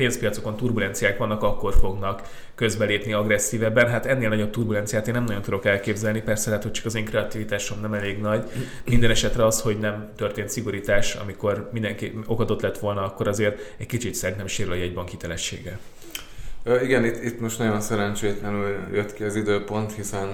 pénzpiacokon 0.00 0.56
turbulenciák 0.56 1.18
vannak, 1.18 1.42
akkor 1.42 1.74
fognak 1.74 2.22
közbelépni 2.54 3.12
agresszívebben. 3.12 3.88
Hát 3.88 4.06
ennél 4.06 4.28
nagyobb 4.28 4.50
turbulenciát 4.50 5.08
én 5.08 5.14
nem 5.14 5.24
nagyon 5.24 5.42
tudok 5.42 5.64
elképzelni, 5.64 6.22
persze 6.22 6.48
lehet, 6.48 6.64
hogy 6.64 6.72
csak 6.72 6.84
az 6.84 6.94
én 6.94 7.04
kreativitásom 7.04 7.80
nem 7.80 7.94
elég 7.94 8.20
nagy. 8.20 8.50
Minden 8.84 9.10
esetre 9.10 9.46
az, 9.46 9.60
hogy 9.60 9.78
nem 9.78 10.12
történt 10.16 10.48
szigorítás, 10.48 11.14
amikor 11.14 11.70
mindenki 11.72 12.18
okadott 12.26 12.60
lett 12.60 12.78
volna, 12.78 13.04
akkor 13.04 13.28
azért 13.28 13.74
egy 13.76 13.86
kicsit 13.86 14.14
szerintem 14.14 14.46
sérül 14.46 14.72
a 14.72 14.76
jegybank 14.76 15.08
hitelessége. 15.08 15.78
Igen, 16.82 17.04
itt, 17.04 17.22
itt 17.22 17.40
most 17.40 17.58
nagyon 17.58 17.80
szerencsétlenül 17.80 18.76
jött 18.92 19.12
ki 19.12 19.24
az 19.24 19.36
időpont, 19.36 19.94
hiszen 19.94 20.28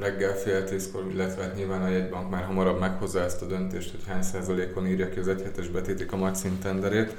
reggel 0.00 0.34
fél 0.34 0.64
tízkor, 0.64 1.04
illetve 1.12 1.42
hát 1.42 1.56
nyilván 1.56 1.82
a 1.82 1.88
jegybank 1.88 2.30
már 2.30 2.44
hamarabb 2.44 2.78
meghozza 2.78 3.20
ezt 3.20 3.42
a 3.42 3.46
döntést, 3.46 3.90
hogy 3.90 4.00
hány 4.08 4.22
százalékon 4.22 4.86
írja 4.86 5.08
ki 5.08 5.18
az 5.18 5.28
egyhetes 5.28 5.68
betétik 5.68 6.12
a 6.12 6.16
maxim 6.16 6.58
tenderét 6.62 7.14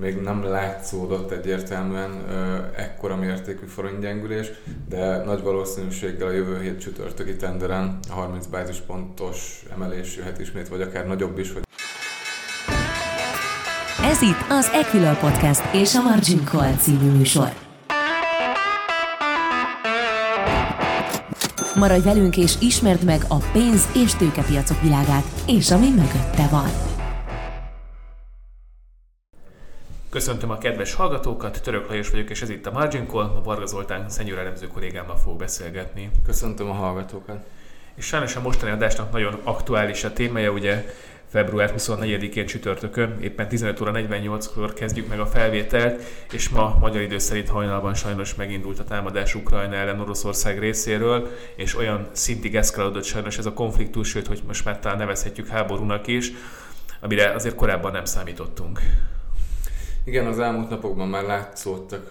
még 0.00 0.16
nem 0.20 0.42
látszódott 0.42 1.30
egyértelműen 1.30 2.24
ekkora 2.76 3.16
mértékű 3.16 3.66
forintgyengülés, 3.66 4.50
de 4.88 5.24
nagy 5.24 5.42
valószínűséggel 5.42 6.26
a 6.26 6.30
jövő 6.30 6.60
hét 6.60 6.80
csütörtöki 6.80 7.36
tenderen 7.36 7.98
a 8.10 8.12
30 8.12 8.46
bázispontos 8.46 9.62
emelés 9.72 10.16
jöhet 10.16 10.40
ismét, 10.40 10.68
vagy 10.68 10.80
akár 10.80 11.06
nagyobb 11.06 11.38
is. 11.38 11.52
Hogy... 11.52 11.62
Ez 14.02 14.22
itt 14.22 14.44
az 14.48 14.70
Equilor 14.72 15.18
Podcast 15.18 15.74
és 15.74 15.94
a 15.94 16.02
Margin 16.02 16.44
Call 16.44 16.72
című 16.74 17.10
műsor. 17.10 17.52
Maradj 21.74 22.04
velünk 22.04 22.36
és 22.36 22.54
ismerd 22.60 23.04
meg 23.04 23.20
a 23.28 23.36
pénz- 23.36 23.96
és 23.96 24.14
tőkepiacok 24.14 24.80
világát, 24.82 25.24
és 25.46 25.70
ami 25.70 25.88
mögötte 25.90 26.48
van. 26.50 26.95
Köszöntöm 30.16 30.50
a 30.50 30.58
kedves 30.58 30.94
hallgatókat, 30.94 31.62
Török 31.62 31.88
Lajos 31.88 32.10
vagyok, 32.10 32.30
és 32.30 32.42
ez 32.42 32.50
itt 32.50 32.66
a 32.66 32.70
Margin 32.70 33.06
Call. 33.06 33.24
A 33.24 33.42
Varga 33.42 33.66
Zoltán 33.66 34.08
szenyor 34.08 34.38
elemző 34.38 34.66
kollégámmal 34.66 35.16
fog 35.16 35.38
beszélgetni. 35.38 36.10
Köszöntöm 36.26 36.70
a 36.70 36.72
hallgatókat. 36.72 37.46
És 37.94 38.04
sajnos 38.04 38.36
a 38.36 38.40
mostani 38.40 38.70
adásnak 38.70 39.12
nagyon 39.12 39.40
aktuális 39.42 40.04
a 40.04 40.12
témája, 40.12 40.50
ugye 40.50 40.94
február 41.28 41.74
24-én 41.78 42.46
csütörtökön, 42.46 43.16
éppen 43.20 43.48
15 43.48 43.80
óra 43.80 43.92
48-kor 43.94 44.72
kezdjük 44.74 45.08
meg 45.08 45.20
a 45.20 45.26
felvételt, 45.26 46.02
és 46.32 46.48
ma 46.48 46.76
magyar 46.80 47.02
idő 47.02 47.18
szerint 47.18 47.48
hajnalban 47.48 47.94
sajnos 47.94 48.34
megindult 48.34 48.78
a 48.78 48.84
támadás 48.84 49.34
Ukrajna 49.34 49.74
ellen 49.74 50.00
Oroszország 50.00 50.58
részéről, 50.58 51.30
és 51.56 51.76
olyan 51.76 52.08
szintig 52.12 52.56
eszkalálódott 52.56 53.04
sajnos 53.04 53.38
ez 53.38 53.46
a 53.46 53.52
konfliktus, 53.52 54.08
sőt, 54.08 54.26
hogy 54.26 54.42
most 54.46 54.64
már 54.64 54.78
talán 54.78 54.98
nevezhetjük 54.98 55.48
háborúnak 55.48 56.06
is, 56.06 56.32
amire 57.00 57.32
azért 57.32 57.54
korábban 57.54 57.92
nem 57.92 58.04
számítottunk. 58.04 58.80
Igen, 60.06 60.26
az 60.26 60.38
elmúlt 60.38 60.68
napokban 60.68 61.08
már 61.08 61.24
látszódtak 61.24 62.08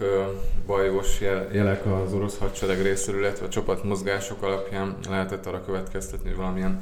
bajos 0.66 1.20
jelek 1.52 1.86
az 1.86 2.12
orosz 2.12 2.38
hadsereg 2.38 2.82
részéről, 2.82 3.20
illetve 3.20 3.46
a 3.46 3.48
csapatmozgások 3.48 4.42
alapján 4.42 4.96
lehetett 5.08 5.46
arra 5.46 5.64
következtetni, 5.64 6.28
hogy 6.28 6.36
valamilyen 6.36 6.78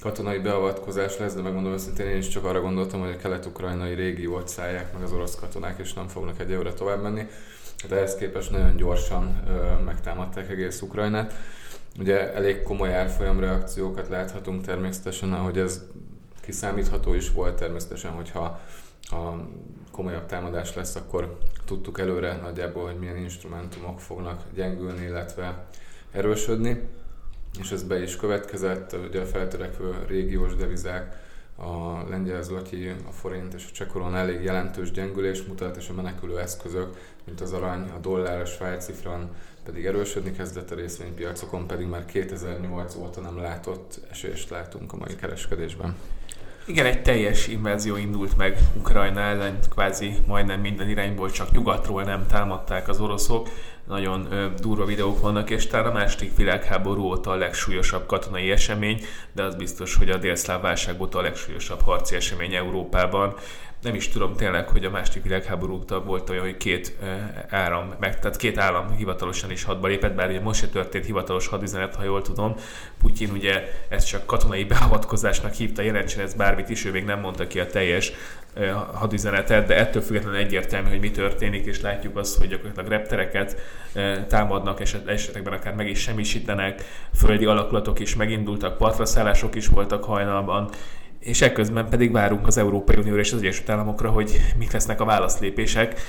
katonai 0.00 0.38
beavatkozás 0.38 1.18
lesz, 1.18 1.34
de 1.34 1.42
megmondom 1.42 1.72
őszintén, 1.72 2.06
én 2.06 2.16
is 2.16 2.28
csak 2.28 2.44
arra 2.44 2.60
gondoltam, 2.60 3.00
hogy 3.00 3.10
a 3.10 3.16
kelet-ukrajnai 3.16 3.94
régiót 3.94 4.48
szállják 4.48 4.92
meg 4.92 5.02
az 5.02 5.12
orosz 5.12 5.34
katonák, 5.34 5.78
és 5.78 5.92
nem 5.92 6.08
fognak 6.08 6.40
egy 6.40 6.50
évre 6.50 6.72
tovább 6.72 7.02
menni. 7.02 7.26
De 7.88 7.96
ehhez 7.96 8.14
képest 8.14 8.50
nagyon 8.50 8.76
gyorsan 8.76 9.42
ö, 9.48 9.82
megtámadták 9.84 10.50
egész 10.50 10.82
Ukrajnát. 10.82 11.34
Ugye 11.98 12.34
elég 12.34 12.62
komoly 12.62 12.94
árfolyam 12.94 13.40
reakciókat 13.40 14.08
láthatunk 14.08 14.64
természetesen, 14.64 15.32
ahogy 15.32 15.58
ez 15.58 15.82
kiszámítható 16.40 17.14
is 17.14 17.32
volt 17.32 17.54
természetesen, 17.54 18.10
hogyha 18.10 18.60
ha 19.10 19.48
komolyabb 19.90 20.26
támadás 20.26 20.74
lesz, 20.74 20.94
akkor 20.94 21.38
tudtuk 21.64 21.98
előre 21.98 22.36
nagyjából, 22.36 22.84
hogy 22.84 22.98
milyen 22.98 23.16
instrumentumok 23.16 24.00
fognak 24.00 24.42
gyengülni, 24.54 25.04
illetve 25.04 25.66
erősödni, 26.12 26.88
és 27.60 27.70
ez 27.70 27.82
be 27.82 28.02
is 28.02 28.16
következett, 28.16 28.96
ugye 29.08 29.20
a 29.20 29.26
feltörekvő 29.26 30.04
régiós 30.06 30.56
devizák, 30.56 31.28
a 31.56 32.04
lengyel 32.08 32.42
zloty, 32.42 32.94
a 33.08 33.10
forint 33.10 33.54
és 33.54 33.66
a 33.68 33.72
csekoron 33.72 34.16
elég 34.16 34.42
jelentős 34.42 34.90
gyengülés 34.90 35.42
mutat, 35.42 35.76
és 35.76 35.88
a 35.88 35.92
menekülő 35.92 36.38
eszközök, 36.38 37.14
mint 37.24 37.40
az 37.40 37.52
arany, 37.52 37.90
a 37.90 37.98
dollár, 37.98 38.40
a 38.40 38.44
svájci 38.44 38.92
frank 38.92 39.34
pedig 39.64 39.86
erősödni 39.86 40.32
kezdett 40.32 40.70
a 40.70 40.74
részvénypiacokon, 40.74 41.66
pedig 41.66 41.86
már 41.86 42.04
2008 42.04 42.94
óta 42.94 43.20
nem 43.20 43.38
látott 43.38 44.00
esést 44.10 44.50
látunk 44.50 44.92
a 44.92 44.96
mai 44.96 45.16
kereskedésben. 45.16 45.96
Igen, 46.70 46.86
egy 46.86 47.02
teljes 47.02 47.46
invázió 47.46 47.96
indult 47.96 48.36
meg 48.36 48.58
Ukrajna 48.76 49.20
ellen, 49.20 49.58
kvázi 49.70 50.16
majdnem 50.26 50.60
minden 50.60 50.88
irányból, 50.88 51.30
csak 51.30 51.50
nyugatról 51.50 52.02
nem 52.02 52.26
támadták 52.26 52.88
az 52.88 53.00
oroszok. 53.00 53.48
Nagyon 53.86 54.32
ö, 54.32 54.46
durva 54.60 54.84
videók 54.84 55.20
vannak, 55.20 55.50
és 55.50 55.66
talán 55.66 55.86
a 55.86 55.92
második 55.92 56.36
világháború 56.36 57.02
óta 57.02 57.30
a 57.30 57.34
legsúlyosabb 57.34 58.06
katonai 58.06 58.50
esemény, 58.50 59.00
de 59.32 59.42
az 59.42 59.54
biztos, 59.54 59.94
hogy 59.94 60.10
a 60.10 60.16
délszláv 60.16 60.60
válság 60.60 61.00
óta 61.00 61.18
a 61.18 61.22
legsúlyosabb 61.22 61.80
harci 61.80 62.14
esemény 62.14 62.54
Európában 62.54 63.34
nem 63.82 63.94
is 63.94 64.08
tudom 64.08 64.36
tényleg, 64.36 64.68
hogy 64.68 64.84
a 64.84 64.90
második 64.90 65.22
világháború 65.22 65.74
óta 65.74 66.02
volt 66.02 66.30
olyan, 66.30 66.44
hogy 66.44 66.56
két 66.56 66.96
áram, 67.48 67.94
meg, 68.00 68.18
tehát 68.18 68.36
két 68.36 68.58
állam 68.58 68.96
hivatalosan 68.96 69.50
is 69.50 69.64
hadba 69.64 69.86
lépett, 69.86 70.14
bár 70.14 70.28
ugye 70.28 70.40
most 70.40 70.60
se 70.60 70.68
történt 70.68 71.04
hivatalos 71.04 71.46
hadüzenet, 71.46 71.94
ha 71.94 72.04
jól 72.04 72.22
tudom. 72.22 72.54
Putyin 72.98 73.30
ugye 73.30 73.62
ezt 73.88 74.06
csak 74.06 74.26
katonai 74.26 74.64
beavatkozásnak 74.74 75.52
hívta, 75.52 75.82
jelentsen 75.82 76.22
ez 76.22 76.34
bármit 76.34 76.68
is, 76.68 76.84
ő 76.84 76.90
még 76.90 77.04
nem 77.04 77.20
mondta 77.20 77.46
ki 77.46 77.60
a 77.60 77.66
teljes 77.66 78.12
hadüzenetet, 78.92 79.66
de 79.66 79.76
ettől 79.76 80.02
függetlenül 80.02 80.38
egyértelmű, 80.38 80.88
hogy 80.88 81.00
mi 81.00 81.10
történik, 81.10 81.66
és 81.66 81.80
látjuk 81.80 82.16
azt, 82.16 82.38
hogy 82.38 82.48
gyakorlatilag 82.48 82.88
reptereket 82.88 83.56
támadnak, 84.28 84.80
eset, 84.80 85.08
esetekben 85.08 85.52
akár 85.52 85.74
meg 85.74 85.88
is 85.88 86.00
semmisítenek, 86.00 86.82
földi 87.14 87.44
alakulatok 87.44 87.98
is 87.98 88.16
megindultak, 88.16 88.76
partraszállások 88.76 89.54
is 89.54 89.66
voltak 89.66 90.04
hajnalban, 90.04 90.70
és 91.20 91.40
ekközben 91.40 91.88
pedig 91.88 92.12
várunk 92.12 92.46
az 92.46 92.56
Európai 92.56 92.96
Unió 92.96 93.16
és 93.16 93.32
az 93.32 93.38
Egyesült 93.38 93.68
Államokra, 93.68 94.10
hogy 94.10 94.40
mik 94.58 94.72
lesznek 94.72 95.00
a 95.00 95.04
válaszlépések. 95.04 96.00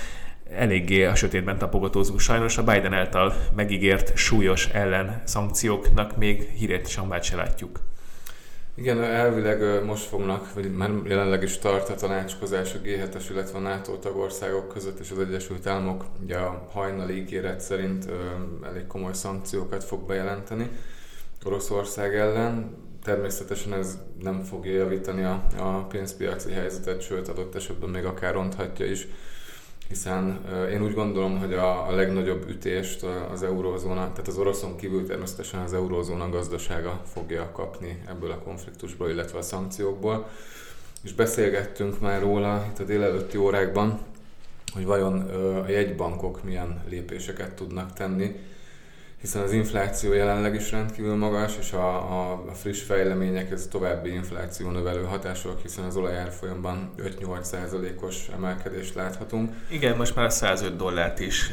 Eléggé 0.49 1.05
a 1.05 1.15
sötétben 1.15 1.57
tapogatózunk 1.57 2.19
sajnos, 2.19 2.57
a 2.57 2.63
Biden 2.63 2.93
által 2.93 3.33
megígért 3.55 4.17
súlyos 4.17 4.67
ellen 4.67 5.21
szankcióknak 5.25 6.17
még 6.17 6.49
hírét 6.57 6.87
sem 6.87 7.21
se 7.21 7.35
látjuk. 7.35 7.79
Igen, 8.75 9.03
elvileg 9.03 9.85
most 9.85 10.03
fognak, 10.03 10.53
vagy 10.53 10.75
már 10.75 10.89
jelenleg 11.05 11.43
is 11.43 11.57
tart 11.57 11.89
a 11.89 11.95
tanácskozás 11.95 12.73
a 12.73 12.77
G7-es, 12.77 13.23
illetve 13.31 13.57
a 13.57 13.61
NATO 13.61 13.95
tagországok 13.95 14.67
között 14.67 14.99
és 14.99 15.11
az 15.11 15.19
Egyesült 15.19 15.67
Államok 15.67 16.05
ugye 16.23 16.37
a 16.37 16.67
hajnali 16.73 17.17
ígéret 17.17 17.59
szerint 17.59 18.05
elég 18.63 18.87
komoly 18.87 19.13
szankciókat 19.13 19.83
fog 19.83 20.07
bejelenteni 20.07 20.69
Oroszország 21.43 22.15
ellen 22.15 22.75
természetesen 23.03 23.73
ez 23.73 23.97
nem 24.21 24.43
fogja 24.43 24.73
javítani 24.73 25.23
a, 25.23 25.43
a 25.57 25.85
pénzpiaci 25.85 26.51
helyzetet, 26.51 27.01
sőt 27.01 27.27
adott 27.27 27.55
esetben 27.55 27.89
még 27.89 28.05
akár 28.05 28.33
ronthatja 28.33 28.85
is, 28.85 29.07
hiszen 29.87 30.45
én 30.71 30.83
úgy 30.83 30.93
gondolom, 30.93 31.39
hogy 31.39 31.53
a, 31.53 31.87
a 31.87 31.95
legnagyobb 31.95 32.49
ütést 32.49 33.05
az 33.31 33.43
eurózóna, 33.43 34.11
tehát 34.11 34.27
az 34.27 34.37
oroszon 34.37 34.75
kívül 34.75 35.05
természetesen 35.05 35.61
az 35.61 35.73
eurózóna 35.73 36.29
gazdasága 36.29 37.01
fogja 37.13 37.51
kapni 37.51 38.01
ebből 38.07 38.31
a 38.31 38.39
konfliktusból, 38.39 39.09
illetve 39.09 39.37
a 39.37 39.41
szankciókból. 39.41 40.29
És 41.03 41.13
beszélgettünk 41.13 41.99
már 41.99 42.21
róla 42.21 42.65
itt 42.71 42.79
a 42.79 42.83
délelőtti 42.83 43.37
órákban, 43.37 43.99
hogy 44.73 44.85
vajon 44.85 45.19
a 45.65 45.69
jegybankok 45.69 46.43
milyen 46.43 46.83
lépéseket 46.89 47.53
tudnak 47.53 47.93
tenni, 47.93 48.35
hiszen 49.21 49.41
az 49.41 49.53
infláció 49.53 50.13
jelenleg 50.13 50.55
is 50.55 50.71
rendkívül 50.71 51.15
magas, 51.15 51.53
és 51.59 51.71
a, 51.71 51.95
a, 51.95 52.43
a 52.49 52.53
friss 52.53 52.81
fejlemények 52.81 53.51
ez 53.51 53.67
további 53.71 54.13
infláció 54.13 54.69
növelő 54.69 55.03
hatások, 55.03 55.61
hiszen 55.61 55.85
az 55.85 55.95
olajárfolyamban 55.95 56.91
5-8%-os 56.97 58.27
emelkedést 58.35 58.95
láthatunk. 58.95 59.53
Igen, 59.67 59.97
most 59.97 60.15
már 60.15 60.25
a 60.25 60.29
105 60.29 60.75
dollárt 60.75 61.19
is 61.19 61.51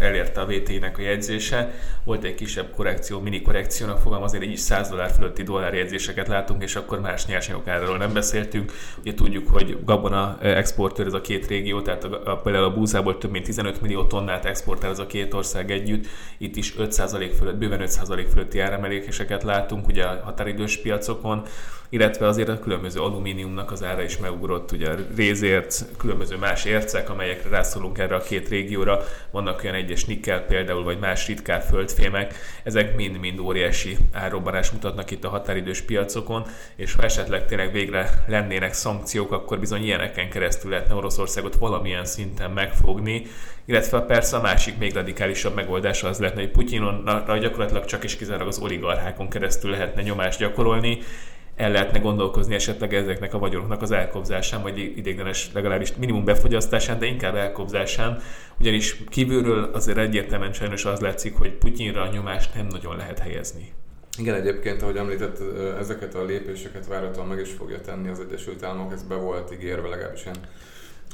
elérte 0.00 0.40
a 0.40 0.46
VT-nek 0.46 0.98
a 0.98 1.02
jegyzése. 1.02 1.70
Volt 2.04 2.24
egy 2.24 2.34
kisebb 2.34 2.70
korrekció, 2.70 3.20
mini 3.20 3.42
korrekciónak 3.42 3.98
fogom, 3.98 4.22
azért 4.22 4.44
így 4.44 4.56
100 4.56 4.88
dollár 4.88 5.10
fölötti 5.10 5.42
dollárjegyzéseket 5.42 6.28
látunk, 6.28 6.62
és 6.62 6.76
akkor 6.76 7.00
más 7.00 7.26
nyersanyagok 7.26 7.68
áráról 7.68 7.96
nem 7.96 8.12
beszéltünk. 8.12 8.72
Ugye 9.00 9.14
tudjuk, 9.14 9.48
hogy 9.48 9.78
gabona 9.84 10.38
exportőr 10.40 11.06
ez 11.06 11.12
a 11.12 11.20
két 11.20 11.46
régió, 11.46 11.82
tehát 11.82 12.04
a, 12.04 12.20
a, 12.24 12.36
például 12.36 12.64
a 12.64 12.74
búzából 12.74 13.18
több 13.18 13.30
mint 13.30 13.44
15 13.44 13.80
millió 13.80 14.04
tonnát 14.04 14.44
exportál 14.44 14.90
ez 14.90 14.98
a 14.98 15.06
két 15.06 15.34
ország 15.34 15.70
együtt, 15.70 16.06
itt 16.38 16.56
is 16.56 16.74
5% 16.90 17.32
fölött, 17.38 17.56
bőven 17.56 17.80
5% 17.82 18.26
fölötti 18.32 18.58
áremeléseket 18.58 19.42
látunk 19.42 19.86
ugye 19.86 20.04
a 20.04 20.20
határidős 20.24 20.76
piacokon, 20.76 21.42
illetve 21.88 22.26
azért 22.26 22.48
a 22.48 22.58
különböző 22.58 23.00
alumíniumnak 23.00 23.72
az 23.72 23.82
ára 23.82 24.02
is 24.02 24.18
megugrott, 24.18 24.72
ugye 24.72 24.94
rézért, 25.16 25.84
különböző 25.98 26.36
más 26.36 26.64
ércek, 26.64 27.10
amelyekre 27.10 27.48
rászólunk 27.48 27.98
erre 27.98 28.14
a 28.14 28.20
két 28.20 28.48
régióra, 28.48 29.04
vannak 29.30 29.62
olyan 29.62 29.74
egyes 29.74 30.04
nikkel 30.04 30.40
például, 30.40 30.84
vagy 30.84 30.98
más 30.98 31.26
ritkább 31.26 31.62
földfémek, 31.62 32.34
ezek 32.62 32.96
mind-mind 32.96 33.40
óriási 33.40 33.96
árrobbanás 34.12 34.70
mutatnak 34.70 35.10
itt 35.10 35.24
a 35.24 35.28
határidős 35.28 35.80
piacokon, 35.80 36.46
és 36.76 36.94
ha 36.94 37.02
esetleg 37.02 37.46
tényleg 37.46 37.72
végre 37.72 38.24
lennének 38.26 38.72
szankciók, 38.72 39.32
akkor 39.32 39.58
bizony 39.58 39.84
ilyeneken 39.84 40.30
keresztül 40.30 40.70
lehetne 40.70 40.94
Oroszországot 40.94 41.56
valamilyen 41.56 42.04
szinten 42.04 42.50
megfogni, 42.50 43.26
illetve 43.66 44.00
persze 44.00 44.36
a 44.36 44.40
másik 44.40 44.78
még 44.78 44.94
radikálisabb 44.94 45.54
megoldás 45.54 46.02
az 46.02 46.18
lehetne, 46.18 46.40
hogy 46.40 46.50
Putyinonra 46.50 47.38
gyakorlatilag 47.38 47.84
csak 47.84 48.04
és 48.04 48.16
kizárólag 48.16 48.48
az 48.48 48.58
oligarchákon 48.58 49.28
keresztül 49.28 49.70
lehetne 49.70 50.02
nyomást 50.02 50.38
gyakorolni, 50.38 50.98
el 51.56 51.70
lehetne 51.70 51.98
gondolkozni 51.98 52.54
esetleg 52.54 52.94
ezeknek 52.94 53.34
a 53.34 53.38
vagyonoknak 53.38 53.82
az 53.82 53.90
elkobzásán, 53.90 54.62
vagy 54.62 54.78
idéglenes 54.78 55.50
legalábbis 55.52 55.92
minimum 55.96 56.24
befogyasztásán, 56.24 56.98
de 56.98 57.06
inkább 57.06 57.34
elkobzásán, 57.34 58.22
ugyanis 58.60 58.96
kívülről 59.08 59.70
azért 59.72 59.98
egyértelműen 59.98 60.52
sajnos 60.52 60.84
az 60.84 61.00
látszik, 61.00 61.36
hogy 61.36 61.52
Putyinra 61.52 62.02
a 62.02 62.12
nyomást 62.12 62.54
nem 62.54 62.66
nagyon 62.66 62.96
lehet 62.96 63.18
helyezni. 63.18 63.72
Igen, 64.18 64.34
egyébként, 64.34 64.82
ahogy 64.82 64.96
említett, 64.96 65.38
ezeket 65.78 66.14
a 66.14 66.24
lépéseket 66.24 66.86
várhatóan 66.86 67.26
meg 67.26 67.40
is 67.40 67.50
fogja 67.50 67.80
tenni 67.80 68.08
az 68.08 68.20
Egyesült 68.20 68.62
Államok, 68.62 68.92
ez 68.92 69.02
be 69.02 69.14
volt 69.14 69.52
ígérve, 69.52 69.88
legalábbis 69.88 70.24
én 70.26 70.34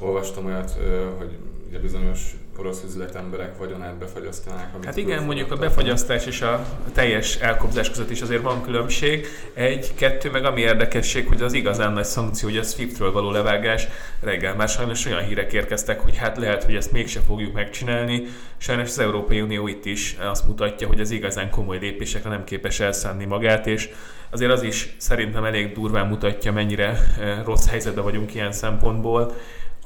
olvastam 0.01 0.47
olyat, 0.47 0.77
hogy 1.19 1.31
ugye 1.69 1.79
bizonyos 1.79 2.35
orosz 2.59 2.83
üzletemberek 2.87 3.59
vagyonát 3.59 3.95
befagyasztanák. 3.95 4.85
Hát 4.85 4.97
igen, 4.97 5.25
mondjuk 5.25 5.53
a 5.53 5.57
befagyasztás 5.57 6.27
és 6.27 6.41
a 6.41 6.67
teljes 6.93 7.37
elkobzás 7.37 7.91
között 7.91 8.11
is 8.11 8.21
azért 8.21 8.43
van 8.43 8.63
különbség. 8.63 9.27
Egy, 9.55 9.95
kettő, 9.95 10.31
meg 10.31 10.45
ami 10.45 10.61
érdekesség, 10.61 11.27
hogy 11.29 11.43
az 11.43 11.53
igazán 11.53 11.93
nagy 11.93 12.05
szankció, 12.05 12.49
hogy 12.49 12.59
a 12.59 12.63
SWIFT-ről 12.63 13.13
való 13.13 13.31
levágás, 13.31 13.89
reggel 14.21 14.55
már 14.55 14.69
sajnos 14.69 15.07
olyan 15.07 15.23
hírek 15.23 15.53
érkeztek, 15.53 16.01
hogy 16.01 16.17
hát 16.17 16.37
lehet, 16.37 16.65
hogy 16.65 16.75
ezt 16.75 16.93
mégse 16.93 17.21
fogjuk 17.21 17.53
megcsinálni. 17.53 18.23
Sajnos 18.57 18.89
az 18.89 18.99
Európai 18.99 19.41
Unió 19.41 19.67
itt 19.67 19.85
is 19.85 20.17
azt 20.21 20.47
mutatja, 20.47 20.87
hogy 20.87 21.01
az 21.01 21.11
igazán 21.11 21.51
komoly 21.51 21.79
lépésekre 21.79 22.31
nem 22.31 22.45
képes 22.45 22.81
elszánni 22.81 23.25
magát, 23.25 23.67
és 23.67 23.91
azért 24.31 24.53
az 24.53 24.63
is 24.63 24.95
szerintem 24.99 25.45
elég 25.45 25.73
durván 25.73 26.07
mutatja, 26.07 26.53
mennyire 26.53 26.99
rossz 27.45 27.69
helyzetben 27.69 28.05
vagyunk 28.05 28.35
ilyen 28.35 28.53
szempontból, 28.53 29.35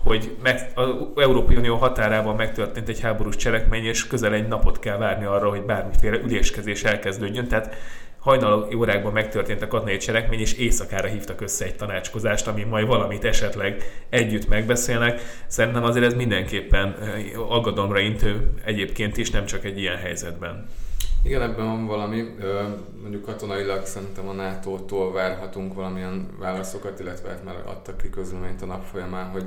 hogy 0.06 0.36
meg, 0.42 0.70
az 0.74 0.86
Európai 1.16 1.56
Unió 1.56 1.76
határában 1.76 2.36
megtörtént 2.36 2.88
egy 2.88 3.00
háborús 3.00 3.36
cselekmény, 3.36 3.84
és 3.84 4.06
közel 4.06 4.34
egy 4.34 4.48
napot 4.48 4.78
kell 4.78 4.96
várni 4.96 5.24
arra, 5.24 5.48
hogy 5.48 5.62
bármiféle 5.62 6.18
üléskezés 6.18 6.84
elkezdődjön. 6.84 7.48
Tehát 7.48 7.74
hajnali 8.18 8.74
órákban 8.74 9.12
megtörtént 9.12 9.62
a 9.62 9.68
katonai 9.68 9.96
cselekmény, 9.96 10.40
és 10.40 10.52
éjszakára 10.52 11.08
hívtak 11.08 11.40
össze 11.40 11.64
egy 11.64 11.76
tanácskozást, 11.76 12.46
ami 12.46 12.64
majd 12.64 12.86
valamit 12.86 13.24
esetleg 13.24 13.82
együtt 14.08 14.48
megbeszélnek. 14.48 15.20
Szerintem 15.46 15.84
azért 15.84 16.06
ez 16.06 16.14
mindenképpen 16.14 16.96
aggodalomra 17.48 17.98
intő 17.98 18.52
egyébként 18.64 19.16
is, 19.16 19.30
nem 19.30 19.44
csak 19.44 19.64
egy 19.64 19.78
ilyen 19.78 19.96
helyzetben. 19.96 20.66
Igen, 21.22 21.42
ebben 21.42 21.64
van 21.64 21.86
valami. 21.86 22.24
Mondjuk 23.02 23.22
katonailag 23.22 23.84
szerintem 23.84 24.28
a 24.28 24.32
NATO-tól 24.32 25.12
várhatunk 25.12 25.74
valamilyen 25.74 26.28
válaszokat, 26.38 27.00
illetve 27.00 27.28
hát 27.28 27.44
már 27.44 27.56
adtak 27.64 27.96
ki 27.96 28.10
közleményt 28.10 28.62
a 28.62 28.66
nap 28.66 28.84
folyamán, 28.84 29.30
hogy 29.30 29.44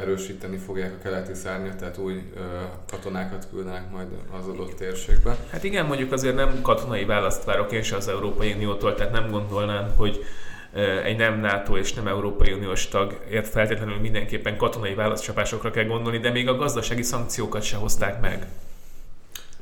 erősíteni 0.00 0.56
fogják 0.56 0.92
a 0.92 1.02
keleti 1.02 1.34
szárnyat, 1.34 1.76
tehát 1.76 1.98
új 1.98 2.32
katonákat 2.90 3.48
küldenek 3.50 3.90
majd 3.90 4.06
az 4.40 4.46
adott 4.48 4.74
térségbe. 4.74 5.36
Hát 5.50 5.64
igen, 5.64 5.86
mondjuk 5.86 6.12
azért 6.12 6.34
nem 6.34 6.62
katonai 6.62 7.04
választ 7.04 7.44
várok 7.44 7.72
én 7.72 7.82
se 7.82 7.96
az 7.96 8.08
Európai 8.08 8.52
Uniótól, 8.52 8.94
tehát 8.94 9.12
nem 9.12 9.30
gondolnám, 9.30 9.92
hogy 9.96 10.24
egy 11.04 11.16
nem 11.16 11.40
NATO 11.40 11.76
és 11.76 11.92
nem 11.92 12.06
Európai 12.06 12.52
Uniós 12.52 12.88
tagért 12.88 13.48
feltétlenül 13.48 13.98
mindenképpen 13.98 14.56
katonai 14.56 14.94
válaszcsapásokra 14.94 15.70
kell 15.70 15.84
gondolni, 15.84 16.18
de 16.18 16.30
még 16.30 16.48
a 16.48 16.56
gazdasági 16.56 17.02
szankciókat 17.02 17.62
se 17.62 17.76
hozták 17.76 18.20
meg. 18.20 18.46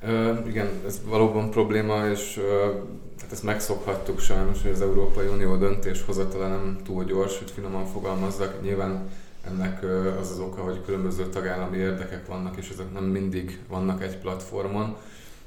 Ö, 0.06 0.32
igen, 0.46 0.68
ez 0.86 1.00
valóban 1.04 1.50
probléma, 1.50 2.06
és 2.06 2.36
ö, 2.36 2.72
hát 3.20 3.32
ezt 3.32 3.42
megszokhattuk 3.42 4.20
sajnos, 4.20 4.62
hogy 4.62 4.70
az 4.70 4.80
Európai 4.80 5.26
Unió 5.26 5.56
döntéshozatala 5.56 6.48
nem 6.48 6.78
túl 6.84 7.04
gyors, 7.04 7.38
hogy 7.38 7.50
finoman 7.50 7.86
fogalmazzak. 7.86 8.62
Nyilván 8.62 9.08
ennek 9.46 9.82
az 10.20 10.30
az 10.30 10.38
oka, 10.38 10.62
hogy 10.62 10.80
különböző 10.84 11.26
tagállami 11.26 11.76
érdekek 11.76 12.26
vannak, 12.26 12.56
és 12.56 12.68
ezek 12.68 12.92
nem 12.92 13.04
mindig 13.04 13.58
vannak 13.68 14.02
egy 14.02 14.18
platformon. 14.18 14.96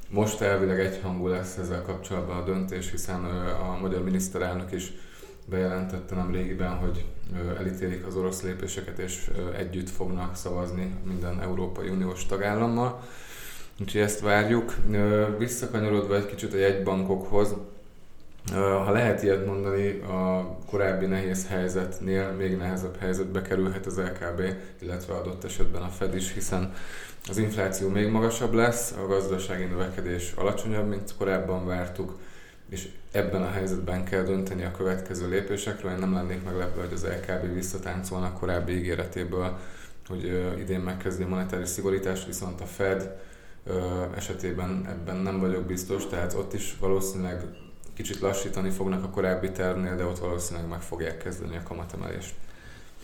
Most 0.09 0.41
elvileg 0.41 0.79
egyhangú 0.79 1.27
lesz 1.27 1.57
ezzel 1.57 1.81
kapcsolatban 1.81 2.37
a 2.37 2.43
döntés, 2.43 2.91
hiszen 2.91 3.23
a 3.69 3.77
magyar 3.81 4.03
miniszterelnök 4.03 4.71
is 4.71 4.93
bejelentette 5.45 6.15
nem 6.15 6.31
régiben, 6.31 6.77
hogy 6.77 7.05
elítélik 7.57 8.05
az 8.05 8.15
orosz 8.15 8.41
lépéseket, 8.41 8.99
és 8.99 9.31
együtt 9.57 9.89
fognak 9.89 10.35
szavazni 10.35 10.93
minden 11.03 11.41
Európai 11.41 11.89
Uniós 11.89 12.25
tagállammal. 12.25 13.01
Úgyhogy 13.81 14.01
ezt 14.01 14.19
várjuk. 14.19 14.75
Visszakanyarodva 15.37 16.15
egy 16.15 16.25
kicsit 16.25 16.53
a 16.53 16.57
jegybankokhoz, 16.57 17.55
ha 18.53 18.91
lehet 18.91 19.23
ilyet 19.23 19.45
mondani, 19.45 19.99
a 19.99 20.55
korábbi 20.69 21.05
nehéz 21.05 21.47
helyzetnél 21.47 22.31
még 22.31 22.57
nehezebb 22.57 22.97
helyzetbe 22.99 23.41
kerülhet 23.41 23.85
az 23.85 23.97
LKB, 23.97 24.41
illetve 24.81 25.13
adott 25.13 25.43
esetben 25.43 25.81
a 25.81 25.87
Fed 25.87 26.15
is, 26.15 26.33
hiszen 26.33 26.73
az 27.29 27.37
infláció 27.37 27.89
még 27.89 28.07
magasabb 28.07 28.53
lesz, 28.53 28.93
a 29.03 29.07
gazdasági 29.07 29.63
növekedés 29.63 30.33
alacsonyabb, 30.35 30.87
mint 30.87 31.15
korábban 31.17 31.65
vártuk, 31.65 32.17
és 32.69 32.87
ebben 33.11 33.41
a 33.41 33.51
helyzetben 33.51 34.03
kell 34.03 34.23
dönteni 34.23 34.63
a 34.63 34.71
következő 34.71 35.29
lépésekről. 35.29 35.91
Én 35.91 35.97
nem 35.97 36.13
lennék 36.13 36.43
meglepve, 36.43 36.81
hogy 36.81 36.93
az 36.93 37.07
LKB 37.07 37.53
visszatáncolna 37.53 38.25
a 38.25 38.31
korábbi 38.39 38.77
ígéretéből, 38.77 39.57
hogy 40.07 40.53
idén 40.59 40.79
megkezdi 40.79 41.23
a 41.23 41.27
monetáris 41.27 41.67
szigorítást, 41.67 42.25
viszont 42.25 42.61
a 42.61 42.65
Fed 42.65 43.15
esetében 44.15 44.85
ebben 44.89 45.17
nem 45.17 45.39
vagyok 45.39 45.63
biztos, 45.63 46.07
tehát 46.07 46.33
ott 46.33 46.53
is 46.53 46.75
valószínűleg 46.79 47.43
kicsit 47.95 48.19
lassítani 48.19 48.69
fognak 48.69 49.03
a 49.03 49.09
korábbi 49.09 49.51
tervnél, 49.51 49.95
de 49.95 50.05
ott 50.05 50.19
valószínűleg 50.19 50.69
meg 50.69 50.81
fogják 50.81 51.17
kezdeni 51.17 51.55
a 51.55 51.63
kamatemelést. 51.63 52.33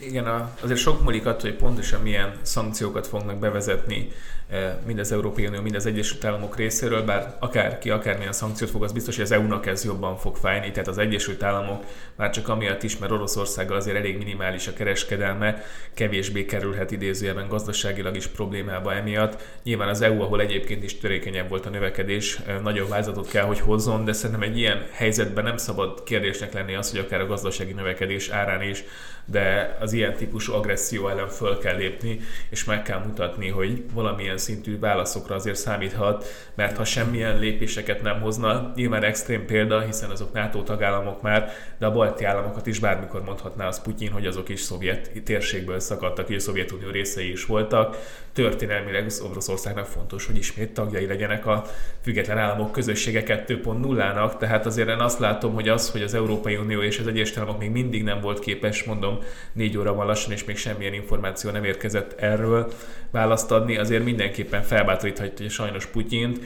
Igen, 0.07 0.51
azért 0.61 0.79
sok 0.79 1.03
múlik 1.03 1.25
attól, 1.25 1.49
hogy 1.49 1.59
pontosan 1.59 2.01
milyen 2.01 2.31
szankciókat 2.41 3.07
fognak 3.07 3.37
bevezetni 3.37 4.11
eh, 4.49 4.73
mind 4.85 4.99
az 4.99 5.11
Európai 5.11 5.47
Unió, 5.47 5.61
mind 5.61 5.75
az 5.75 5.85
Egyesült 5.85 6.25
Államok 6.25 6.55
részéről, 6.55 7.03
bár 7.03 7.35
akárki 7.39 7.89
akármilyen 7.89 8.31
szankciót 8.31 8.69
fog, 8.69 8.83
az 8.83 8.91
biztos, 8.91 9.15
hogy 9.15 9.23
az 9.23 9.31
EU-nak 9.31 9.65
ez 9.65 9.85
jobban 9.85 10.17
fog 10.17 10.35
fájni, 10.35 10.71
tehát 10.71 10.87
az 10.87 10.97
Egyesült 10.97 11.43
Államok 11.43 11.83
már 12.15 12.29
csak 12.29 12.47
amiatt 12.47 12.83
is, 12.83 12.97
mert 12.97 13.11
Oroszországgal 13.11 13.77
azért 13.77 13.97
elég 13.97 14.17
minimális 14.17 14.67
a 14.67 14.73
kereskedelme, 14.73 15.63
kevésbé 15.93 16.45
kerülhet 16.45 16.91
idézőjelben 16.91 17.47
gazdaságilag 17.47 18.15
is 18.15 18.27
problémába 18.27 18.93
emiatt. 18.93 19.41
Nyilván 19.63 19.89
az 19.89 20.01
EU, 20.01 20.21
ahol 20.21 20.41
egyébként 20.41 20.83
is 20.83 20.97
törékenyebb 20.97 21.49
volt 21.49 21.65
a 21.65 21.69
növekedés, 21.69 22.39
eh, 22.47 22.59
nagyobb 22.59 22.89
vázatot 22.89 23.29
kell, 23.29 23.45
hogy 23.45 23.59
hozzon, 23.59 24.05
de 24.05 24.13
szerintem 24.13 24.49
egy 24.49 24.57
ilyen 24.57 24.85
helyzetben 24.91 25.43
nem 25.43 25.57
szabad 25.57 26.03
kérdésnek 26.03 26.53
lenni 26.53 26.75
az, 26.75 26.91
hogy 26.91 26.99
akár 26.99 27.21
a 27.21 27.27
gazdasági 27.27 27.73
növekedés 27.73 28.29
árán 28.29 28.61
is 28.61 28.83
de 29.25 29.77
az 29.79 29.90
ilyen 29.93 30.15
típusú 30.15 30.53
agresszió 30.53 31.07
ellen 31.07 31.27
föl 31.27 31.57
kell 31.57 31.75
lépni, 31.75 32.19
és 32.49 32.63
meg 32.63 32.81
kell 32.81 32.99
mutatni, 33.05 33.49
hogy 33.49 33.83
valamilyen 33.93 34.37
szintű 34.37 34.79
válaszokra 34.79 35.35
azért 35.35 35.55
számíthat, 35.55 36.25
mert 36.55 36.77
ha 36.77 36.83
semmilyen 36.83 37.39
lépéseket 37.39 38.01
nem 38.01 38.21
hozna, 38.21 38.71
nyilván 38.75 39.03
extrém 39.03 39.45
példa, 39.45 39.79
hiszen 39.79 40.09
azok 40.09 40.33
NATO 40.33 40.63
tagállamok 40.63 41.21
már, 41.21 41.51
de 41.77 41.85
a 41.85 41.91
balti 41.91 42.23
államokat 42.23 42.67
is 42.67 42.79
bármikor 42.79 43.23
mondhatná 43.23 43.67
az 43.67 43.81
Putyin, 43.81 44.11
hogy 44.11 44.25
azok 44.25 44.49
is 44.49 44.59
szovjet 44.59 45.11
térségből 45.23 45.79
szakadtak, 45.79 46.25
hogy 46.25 46.35
a 46.35 46.39
Szovjetunió 46.39 46.89
részei 46.89 47.31
is 47.31 47.45
voltak. 47.45 47.97
Történelmileg 48.33 49.05
az 49.05 49.23
Oroszországnak 49.29 49.85
fontos, 49.85 50.25
hogy 50.25 50.37
ismét 50.37 50.73
tagjai 50.73 51.05
legyenek 51.05 51.45
a 51.45 51.65
független 52.01 52.37
államok 52.37 52.71
közössége 52.71 53.23
2.0-nak, 53.47 54.37
tehát 54.37 54.65
azért 54.65 54.89
én 54.89 54.99
azt 54.99 55.19
látom, 55.19 55.53
hogy 55.53 55.69
az, 55.69 55.89
hogy 55.91 56.01
az 56.01 56.13
Európai 56.13 56.55
Unió 56.55 56.81
és 56.81 56.99
az 56.99 57.07
Egyesült 57.07 57.37
Államok 57.37 57.59
még 57.59 57.71
mindig 57.71 58.03
nem 58.03 58.21
volt 58.21 58.39
képes, 58.39 58.83
mondom, 58.83 59.19
négy 59.53 59.77
óra 59.81 59.93
van 59.93 60.05
lassan, 60.05 60.31
és 60.31 60.43
még 60.43 60.57
semmilyen 60.57 60.93
információ 60.93 61.51
nem 61.51 61.63
érkezett 61.63 62.19
erről 62.19 62.71
választ 63.11 63.51
adni, 63.51 63.77
azért 63.77 64.03
mindenképpen 64.03 64.61
felbátoríthatja 64.61 65.49
sajnos 65.49 65.85
Putyint, 65.85 66.39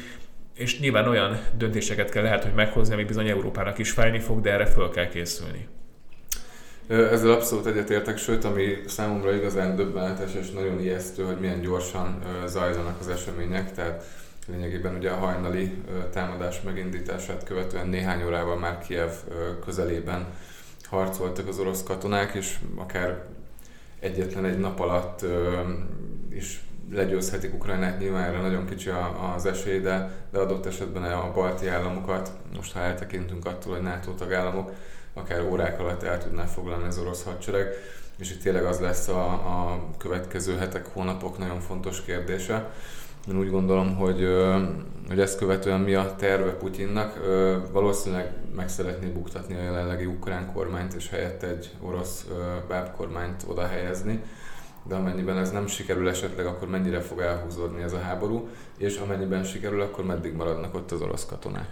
és 0.56 0.80
nyilván 0.80 1.08
olyan 1.08 1.40
döntéseket 1.58 2.10
kell 2.10 2.24
lehet, 2.24 2.44
hogy 2.44 2.54
meghozni, 2.54 2.94
ami 2.94 3.04
bizony 3.04 3.28
Európának 3.28 3.78
is 3.78 3.92
fájni 3.92 4.20
fog, 4.20 4.42
de 4.42 4.52
erre 4.52 4.66
föl 4.66 4.90
kell 4.90 5.08
készülni. 5.08 5.68
Ezzel 6.88 7.32
abszolút 7.32 7.66
egyetértek, 7.66 8.18
sőt, 8.18 8.44
ami 8.44 8.78
számomra 8.88 9.34
igazán 9.34 9.76
döbbenetes 9.76 10.34
és 10.42 10.50
nagyon 10.50 10.80
ijesztő, 10.80 11.24
hogy 11.24 11.40
milyen 11.40 11.62
gyorsan 11.62 12.20
zajlanak 12.46 13.00
az 13.00 13.08
események, 13.08 13.74
tehát 13.74 14.04
lényegében 14.48 14.96
ugye 14.96 15.10
a 15.10 15.16
hajnali 15.16 15.72
támadás 16.14 16.62
megindítását 16.62 17.44
követően 17.44 17.88
néhány 17.88 18.24
órával 18.24 18.58
már 18.58 18.80
Kiev 18.88 19.12
közelében 19.66 20.26
harcoltak 20.96 21.48
az 21.48 21.60
orosz 21.60 21.84
katonák, 21.84 22.34
és 22.34 22.60
akár 22.76 23.26
egyetlen 24.00 24.46
egy 24.46 24.60
nap 24.60 24.80
alatt 24.80 25.26
is 26.30 26.64
legyőzhetik 26.92 27.54
Ukrajnát, 27.54 28.00
nyilván 28.00 28.24
erre 28.24 28.42
nagyon 28.42 28.66
kicsi 28.66 28.90
az 29.36 29.46
esély, 29.46 29.80
de, 29.80 30.12
de 30.32 30.40
adott 30.40 30.66
esetben 30.66 31.04
a 31.04 31.32
balti 31.34 31.68
államokat, 31.68 32.32
most 32.56 32.74
ha 32.74 32.80
eltekintünk 32.80 33.46
attól, 33.46 33.74
hogy 33.74 33.84
NATO 33.84 34.12
tagállamok, 34.12 34.72
akár 35.14 35.42
órák 35.42 35.80
alatt 35.80 36.04
el 36.04 36.24
tudná 36.24 36.44
foglalni 36.44 36.88
az 36.88 36.98
orosz 36.98 37.24
hadsereg, 37.24 37.68
és 38.18 38.32
itt 38.32 38.42
tényleg 38.42 38.66
az 38.66 38.80
lesz 38.80 39.08
a, 39.08 39.28
a 39.32 39.80
következő 39.98 40.58
hetek, 40.58 40.86
hónapok 40.86 41.38
nagyon 41.38 41.60
fontos 41.60 42.02
kérdése. 42.02 42.72
Én 43.28 43.38
úgy 43.40 43.50
gondolom, 43.50 43.96
hogy, 43.96 44.28
hogy 45.08 45.20
ezt 45.20 45.38
követően 45.38 45.80
mi 45.80 45.94
a 45.94 46.16
terve 46.16 46.52
Putyinnak. 46.52 47.20
Valószínűleg 47.72 48.34
meg 48.56 48.70
szeretné 48.70 49.08
buktatni 49.08 49.56
a 49.56 49.62
jelenlegi 49.62 50.06
ukrán 50.06 50.52
kormányt, 50.54 50.94
és 50.94 51.10
helyette 51.10 51.48
egy 51.48 51.72
orosz 51.82 52.26
bábkormányt 52.68 53.46
oda 53.48 53.68
helyezni 53.68 54.24
de 54.88 54.96
amennyiben 54.96 55.38
ez 55.38 55.52
nem 55.52 55.68
sikerül 55.68 56.10
esetleg, 56.10 56.46
akkor 56.46 56.68
mennyire 56.68 57.02
fog 57.02 57.20
elhúzódni 57.20 57.82
ez 57.82 57.94
a 57.94 58.00
háború, 58.00 58.48
és 58.78 58.98
amennyiben 58.98 59.44
sikerül, 59.44 59.82
akkor 59.82 60.06
meddig 60.06 60.34
maradnak 60.34 60.76
ott 60.76 60.92
az 60.92 61.02
orosz 61.02 61.26
katonák. 61.26 61.68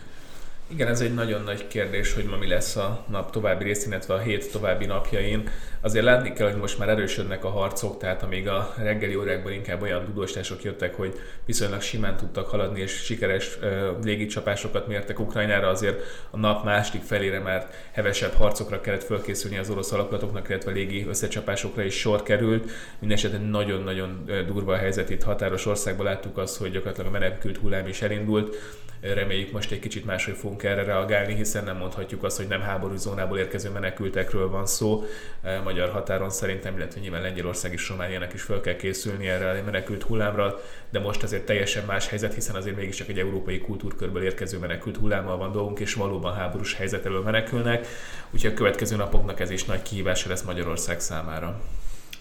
Igen, 0.73 0.87
ez 0.87 1.01
egy 1.01 1.13
nagyon 1.13 1.41
nagy 1.43 1.67
kérdés, 1.67 2.13
hogy 2.13 2.25
ma 2.25 2.37
mi 2.37 2.47
lesz 2.47 2.75
a 2.75 3.05
nap 3.09 3.31
további 3.31 3.63
részén, 3.63 3.91
illetve 3.91 4.13
a 4.13 4.19
hét 4.19 4.51
további 4.51 4.85
napjain. 4.85 5.49
Azért 5.81 6.05
látni 6.05 6.33
kell, 6.33 6.51
hogy 6.51 6.59
most 6.59 6.79
már 6.79 6.89
erősödnek 6.89 7.43
a 7.43 7.49
harcok, 7.49 7.97
tehát 7.97 8.23
amíg 8.23 8.47
a 8.47 8.73
reggeli 8.77 9.15
órákban 9.15 9.51
inkább 9.51 9.81
olyan 9.81 10.05
tudósítások 10.05 10.63
jöttek, 10.63 10.95
hogy 10.95 11.19
viszonylag 11.45 11.81
simán 11.81 12.17
tudtak 12.17 12.47
haladni, 12.47 12.81
és 12.81 12.91
sikeres 12.91 13.57
légicsapásokat 14.03 14.87
mértek 14.87 15.19
Ukrajnára, 15.19 15.67
azért 15.67 16.01
a 16.29 16.37
nap 16.37 16.63
második 16.63 17.01
felére 17.01 17.39
már 17.39 17.69
hevesebb 17.91 18.33
harcokra 18.33 18.81
kellett 18.81 19.03
fölkészülni 19.03 19.57
az 19.57 19.69
orosz 19.69 19.91
alakulatoknak, 19.91 20.49
illetve 20.49 20.71
légi 20.71 21.05
összecsapásokra 21.07 21.83
is 21.83 21.99
sor 21.99 22.23
került. 22.23 22.71
Mindenesetre 22.99 23.37
nagyon-nagyon 23.37 24.25
durva 24.47 24.73
a 24.73 24.77
helyzet 24.77 25.09
itt 25.09 25.23
határos 25.23 25.65
országban 25.65 26.05
láttuk 26.05 26.37
azt, 26.37 26.57
hogy 26.57 26.71
gyakorlatilag 26.71 27.09
a 27.09 27.19
menekült 27.19 27.57
hullám 27.57 27.87
is 27.87 28.01
elindult 28.01 28.55
Reméljük 29.03 29.51
most 29.51 29.71
egy 29.71 29.79
kicsit 29.79 30.05
máshogy 30.05 30.35
fogunk 30.35 30.62
erre 30.63 30.83
reagálni, 30.83 31.33
hiszen 31.33 31.63
nem 31.63 31.77
mondhatjuk 31.77 32.23
azt, 32.23 32.37
hogy 32.37 32.47
nem 32.47 32.61
háborús 32.61 32.99
zónából 32.99 33.37
érkező 33.37 33.69
menekültekről 33.69 34.49
van 34.49 34.65
szó. 34.65 35.03
E, 35.41 35.59
magyar 35.59 35.89
határon 35.89 36.29
szerintem, 36.29 36.75
illetve 36.75 36.99
nyilván 36.99 37.21
Lengyelország 37.21 37.73
és 37.73 37.89
Romániának 37.89 38.33
is 38.33 38.41
fel 38.41 38.61
kell 38.61 38.75
készülni 38.75 39.27
erre 39.27 39.49
a 39.49 39.63
menekült 39.65 40.03
hullámra, 40.03 40.59
de 40.89 40.99
most 40.99 41.23
azért 41.23 41.45
teljesen 41.45 41.85
más 41.85 42.07
helyzet, 42.07 42.33
hiszen 42.33 42.55
azért 42.55 42.75
mégiscsak 42.75 43.07
egy 43.07 43.19
európai 43.19 43.59
kultúrkörből 43.59 44.23
érkező 44.23 44.57
menekült 44.57 44.97
hullámmal 44.97 45.37
van 45.37 45.51
dolgunk, 45.51 45.79
és 45.79 45.93
valóban 45.93 46.33
háborús 46.33 46.75
helyzet 46.75 47.05
elől 47.05 47.21
menekülnek, 47.21 47.87
úgyhogy 48.31 48.51
a 48.51 48.55
következő 48.55 48.95
napoknak 48.95 49.39
ez 49.39 49.49
is 49.49 49.65
nagy 49.65 49.81
kihívása 49.81 50.29
lesz 50.29 50.41
Magyarország 50.41 50.99
számára. 50.99 51.61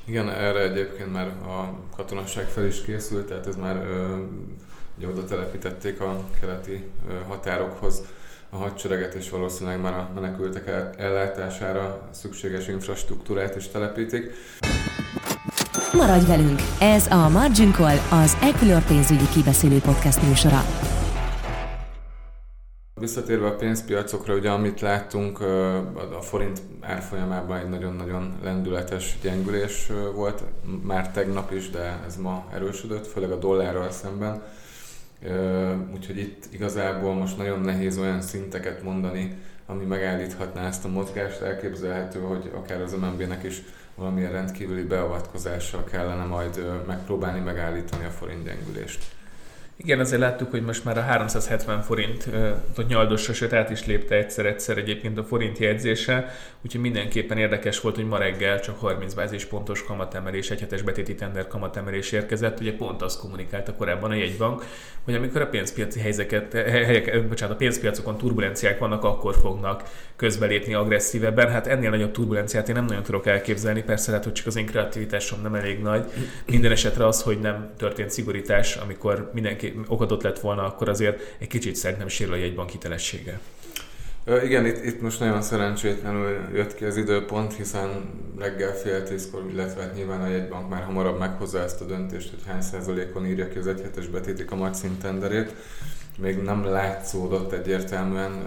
Igen, 0.04 0.30
erre 0.30 0.60
egyébként 0.60 1.12
már 1.12 1.26
a 1.26 1.74
katonasság 1.96 2.48
fel 2.48 2.66
is 2.66 2.82
készült, 2.82 3.26
tehát 3.26 3.46
ez 3.46 3.56
már 3.56 3.76
ö, 3.76 4.16
oda 5.06 5.24
telepítették 5.24 6.00
a 6.00 6.20
keleti 6.40 6.84
határokhoz 7.28 8.02
a 8.54 8.56
hadsereget, 8.56 9.14
és 9.14 9.30
valószínűleg 9.30 9.80
már 9.80 9.92
a 9.92 10.10
menekültek 10.14 10.94
ellátására 10.98 12.08
szükséges 12.10 12.68
infrastruktúrát 12.68 13.56
is 13.56 13.68
telepítik. 13.68 14.30
Maradj 15.92 16.26
velünk! 16.26 16.60
Ez 16.80 17.06
a 17.06 17.28
Margin 17.28 17.72
Call, 17.72 17.96
az 18.10 18.36
Equilor 18.42 18.84
pénzügyi 18.84 19.28
kibeszélő 19.32 19.78
podcast 19.78 20.22
műsora. 20.22 20.60
Visszatérve 22.94 23.46
a 23.46 23.54
pénzpiacokra, 23.54 24.34
ugye 24.34 24.50
amit 24.50 24.80
láttunk, 24.80 25.40
a 26.18 26.20
forint 26.20 26.60
árfolyamában 26.80 27.58
egy 27.58 27.68
nagyon-nagyon 27.68 28.38
lendületes 28.42 29.18
gyengülés 29.22 29.90
volt, 30.14 30.42
már 30.82 31.10
tegnap 31.10 31.52
is, 31.52 31.70
de 31.70 32.02
ez 32.06 32.16
ma 32.16 32.46
erősödött, 32.52 33.06
főleg 33.06 33.30
a 33.30 33.38
dollárral 33.38 33.90
szemben 33.90 34.42
Úgyhogy 35.94 36.18
itt 36.18 36.44
igazából 36.50 37.14
most 37.14 37.36
nagyon 37.36 37.60
nehéz 37.60 37.98
olyan 37.98 38.20
szinteket 38.20 38.82
mondani, 38.82 39.36
ami 39.66 39.84
megállíthatná 39.84 40.66
ezt 40.66 40.84
a 40.84 40.88
mozgást. 40.88 41.40
Elképzelhető, 41.40 42.20
hogy 42.20 42.50
akár 42.54 42.80
az 42.80 42.92
MNB-nek 42.92 43.42
is 43.42 43.62
valamilyen 43.94 44.32
rendkívüli 44.32 44.82
beavatkozással 44.82 45.84
kellene 45.84 46.24
majd 46.24 46.82
megpróbálni 46.86 47.40
megállítani 47.40 48.04
a 48.04 48.10
forint 48.10 48.44
gyengülést. 48.44 49.04
Igen, 49.76 50.00
azért 50.00 50.20
láttuk, 50.20 50.50
hogy 50.50 50.62
most 50.62 50.84
már 50.84 50.98
a 50.98 51.00
370 51.00 51.80
forint 51.80 52.28
a 52.76 52.82
nyaldosra, 52.88 53.32
sőt 53.32 53.52
át 53.52 53.70
is 53.70 53.86
lépte 53.86 54.14
egyszer-egyszer 54.14 54.78
egyébként 54.78 55.18
a 55.18 55.24
forint 55.24 55.58
jegyzése, 55.58 56.34
úgyhogy 56.64 56.80
mindenképpen 56.80 57.38
érdekes 57.38 57.80
volt, 57.80 57.94
hogy 57.94 58.06
ma 58.06 58.18
reggel 58.18 58.60
csak 58.60 58.78
30 58.78 59.14
bázispontos 59.14 59.84
kamatemelés, 59.84 60.50
egyhetes 60.50 60.82
betéti 60.82 61.14
tender 61.14 61.46
kamatemelés 61.46 62.12
érkezett. 62.12 62.60
Ugye 62.60 62.72
pont 62.72 63.02
azt 63.02 63.20
kommunikálta 63.20 63.74
korábban 63.74 64.10
a 64.10 64.14
jegybank, 64.14 64.64
hogy 65.04 65.14
amikor 65.14 65.40
a 65.40 65.46
pénzpiaci 65.46 66.00
helyzeket, 66.00 66.52
helyek, 66.52 67.28
bocsánat, 67.28 67.54
a 67.54 67.58
pénzpiacokon 67.58 68.16
turbulenciák 68.16 68.78
vannak, 68.78 69.04
akkor 69.04 69.34
fognak 69.34 69.82
közbelépni 70.16 70.74
agresszívebben. 70.74 71.50
Hát 71.50 71.66
ennél 71.66 71.90
nagyobb 71.90 72.12
turbulenciát 72.12 72.68
én 72.68 72.74
nem 72.74 72.84
nagyon 72.84 73.02
tudok 73.02 73.26
elképzelni, 73.26 73.82
persze 73.82 74.10
lehet, 74.10 74.24
hogy 74.24 74.32
csak 74.32 74.46
az 74.46 74.56
én 74.56 74.66
kreativitásom 74.66 75.42
nem 75.42 75.54
elég 75.54 75.80
nagy. 75.80 76.04
Minden 76.46 76.70
esetre 76.70 77.06
az, 77.06 77.22
hogy 77.22 77.38
nem 77.38 77.70
történt 77.76 78.10
szigorítás, 78.10 78.76
amikor 78.76 79.30
mindenki 79.34 79.61
okadott 79.88 80.22
lett 80.22 80.40
volna, 80.40 80.64
akkor 80.64 80.88
azért 80.88 81.36
egy 81.38 81.48
kicsit 81.48 81.76
szerintem 81.76 82.08
sérül 82.08 82.32
a 82.32 82.36
jegybank 82.36 82.70
hitelessége. 82.70 83.40
Igen, 84.42 84.66
itt, 84.66 84.84
itt 84.84 85.00
most 85.00 85.20
nagyon 85.20 85.42
szerencsétlenül 85.42 86.38
jött 86.54 86.74
ki 86.74 86.84
az 86.84 86.96
időpont, 86.96 87.54
hiszen 87.56 87.88
reggel 88.38 88.74
fél 88.74 89.02
tízkor, 89.02 89.44
illetve 89.52 89.82
hát 89.82 89.94
nyilván 89.94 90.22
a 90.22 90.26
jegybank 90.26 90.68
már 90.68 90.82
hamarabb 90.82 91.18
meghozza 91.18 91.58
ezt 91.58 91.80
a 91.80 91.84
döntést, 91.84 92.30
hogy 92.30 92.42
hány 92.46 92.60
százalékon 92.60 93.26
írja 93.26 93.48
ki 93.48 93.58
az 93.58 93.66
egyhetes 93.66 94.06
betéti 94.06 94.44
kamatszint 94.44 95.00
tenderét. 95.00 95.54
Még 96.18 96.42
nem 96.42 96.64
látszódott 96.64 97.52
egyértelműen 97.52 98.46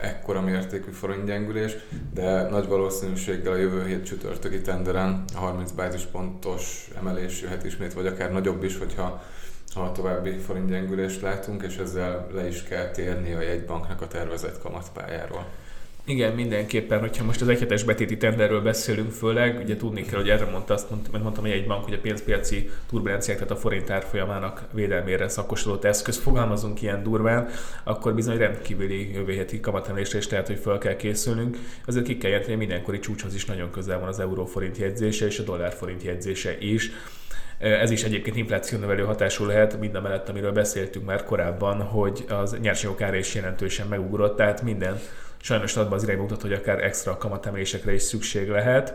ekkora 0.00 0.40
mértékű 0.40 0.90
forintgyengülés, 0.90 1.76
de 2.14 2.48
nagy 2.48 2.66
valószínűséggel 2.66 3.52
a 3.52 3.56
jövő 3.56 3.86
hét 3.86 4.04
csütörtöki 4.04 4.60
tenderen 4.60 5.24
a 5.34 5.38
30 5.38 5.70
bázispontos 5.70 6.88
emelés 6.98 7.40
jöhet 7.40 7.64
ismét, 7.64 7.92
vagy 7.92 8.06
akár 8.06 8.32
nagyobb 8.32 8.64
is, 8.64 8.78
hogyha 8.78 9.22
ha 9.76 9.92
további 9.92 10.30
forintgyengülést 10.30 11.20
látunk, 11.20 11.62
és 11.62 11.76
ezzel 11.76 12.26
le 12.34 12.48
is 12.48 12.62
kell 12.62 12.90
térni 12.90 13.32
a 13.32 13.40
jegybanknak 13.40 14.00
a 14.00 14.06
tervezett 14.06 14.58
kamatpályáról. 14.62 15.46
Igen, 16.08 16.34
mindenképpen, 16.34 17.00
hogyha 17.00 17.24
most 17.24 17.40
az 17.40 17.48
egyhetes 17.48 17.82
betéti 17.82 18.16
tenderről 18.16 18.62
beszélünk 18.62 19.12
főleg, 19.12 19.60
ugye 19.62 19.76
tudni 19.76 20.02
kell, 20.02 20.18
hogy 20.18 20.28
erre 20.28 20.44
mondta 20.44 20.74
azt, 20.74 20.90
mert 20.90 21.22
mondtam, 21.22 21.44
hogy 21.44 21.52
egy 21.52 21.66
bank, 21.66 21.84
hogy 21.84 21.92
a 21.92 22.00
pénzpiaci 22.00 22.70
turbulenciák, 22.88 23.36
tehát 23.36 23.52
a 23.52 23.56
forint 23.56 23.90
árfolyamának 23.90 24.64
védelmére 24.72 25.28
szakosodott 25.28 25.84
eszköz, 25.84 26.16
fogalmazunk 26.16 26.82
ilyen 26.82 27.02
durván, 27.02 27.48
akkor 27.84 28.14
bizony 28.14 28.36
rendkívüli 28.36 29.12
jövő 29.12 29.36
heti 29.36 29.60
kamatemelésre 29.60 30.18
is 30.18 30.28
lehet, 30.28 30.46
hogy 30.46 30.58
fel 30.58 30.78
kell 30.78 30.96
készülnünk. 30.96 31.58
Azért 31.86 32.04
ki 32.04 32.16
kell 32.16 32.30
jelenteni, 32.30 32.56
hogy 32.56 32.66
mindenkori 32.66 32.98
csúcshoz 32.98 33.34
is 33.34 33.44
nagyon 33.44 33.70
közel 33.70 33.98
van 33.98 34.08
az 34.08 34.20
euróforint 34.20 34.76
jegyzése 34.76 35.26
és 35.26 35.38
a 35.38 35.42
dollárforint 35.42 36.02
jegyzése 36.02 36.58
is. 36.58 36.90
Ez 37.58 37.90
is 37.90 38.04
egyébként 38.04 38.36
inflációnövelő 38.36 39.04
hatású 39.04 39.44
lehet, 39.44 39.80
minden 39.80 40.02
mellett, 40.02 40.28
amiről 40.28 40.52
beszéltünk 40.52 41.06
már 41.06 41.24
korábban, 41.24 41.82
hogy 41.82 42.24
az 42.28 42.56
nyersanyagok 42.60 43.02
ára 43.02 43.16
is 43.16 43.34
jelentősen 43.34 43.86
megugrott, 43.86 44.36
tehát 44.36 44.62
minden 44.62 45.00
sajnos 45.40 45.76
abban 45.76 45.92
az 45.92 46.02
irányba 46.02 46.22
mutat, 46.22 46.42
hogy 46.42 46.52
akár 46.52 46.84
extra 46.84 47.16
kamatemelésekre 47.16 47.94
is 47.94 48.02
szükség 48.02 48.48
lehet. 48.48 48.94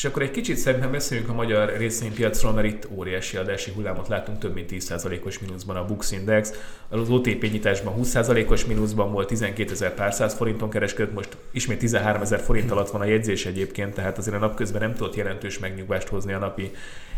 És 0.00 0.06
akkor 0.06 0.22
egy 0.22 0.30
kicsit 0.30 0.56
szerintem 0.56 0.90
beszéljünk 0.90 1.30
a 1.30 1.34
magyar 1.34 1.76
részvénypiacról, 1.76 2.52
mert 2.52 2.66
itt 2.66 2.88
óriási 2.90 3.36
adási 3.36 3.70
hullámot 3.74 4.08
látunk, 4.08 4.38
több 4.38 4.54
mint 4.54 4.70
10%-os 4.72 5.38
mínuszban 5.38 5.76
a 5.76 5.84
Bux 5.84 6.12
Index. 6.12 6.52
Az 6.88 7.10
OTP 7.10 7.42
nyitásban 7.42 7.94
20%-os 8.02 8.64
mínuszban 8.64 9.12
volt, 9.12 9.28
12 9.28 9.72
ezer 9.72 9.94
pár 9.94 10.12
száz 10.12 10.34
forinton 10.34 10.70
kereskedett, 10.70 11.14
most 11.14 11.36
ismét 11.50 11.78
13 11.78 12.22
ezer 12.22 12.40
forint 12.40 12.70
alatt 12.70 12.90
van 12.90 13.00
a 13.00 13.04
jegyzés 13.04 13.46
egyébként, 13.46 13.94
tehát 13.94 14.18
azért 14.18 14.36
a 14.36 14.38
napközben 14.40 14.80
nem 14.80 14.94
tudott 14.94 15.14
jelentős 15.14 15.58
megnyugvást 15.58 16.08
hozni 16.08 16.32
a 16.32 16.38
napi 16.38 16.70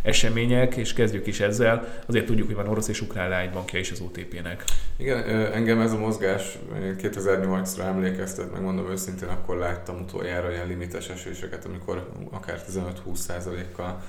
események, 0.02 0.76
és 0.76 0.92
kezdjük 0.92 1.26
is 1.26 1.40
ezzel. 1.40 2.02
Azért 2.06 2.26
tudjuk, 2.26 2.46
hogy 2.46 2.56
van 2.56 2.68
orosz 2.68 2.88
és 2.88 3.00
ukrán 3.00 3.28
lánybankja 3.28 3.78
is 3.78 3.90
az 3.90 4.00
OTP-nek. 4.00 4.64
Igen, 4.96 5.28
engem 5.52 5.80
ez 5.80 5.92
a 5.92 5.98
mozgás 5.98 6.58
2008-ra 7.02 7.80
emlékeztet, 7.80 8.52
megmondom 8.52 8.90
őszintén, 8.90 9.28
akkor 9.28 9.56
láttam 9.56 10.00
utoljára 10.00 10.50
ilyen 10.50 10.66
limites 10.66 11.08
eséseket, 11.08 11.64
amikor 11.64 12.08
akár 12.30 12.62
15-20%-kal 12.72 14.02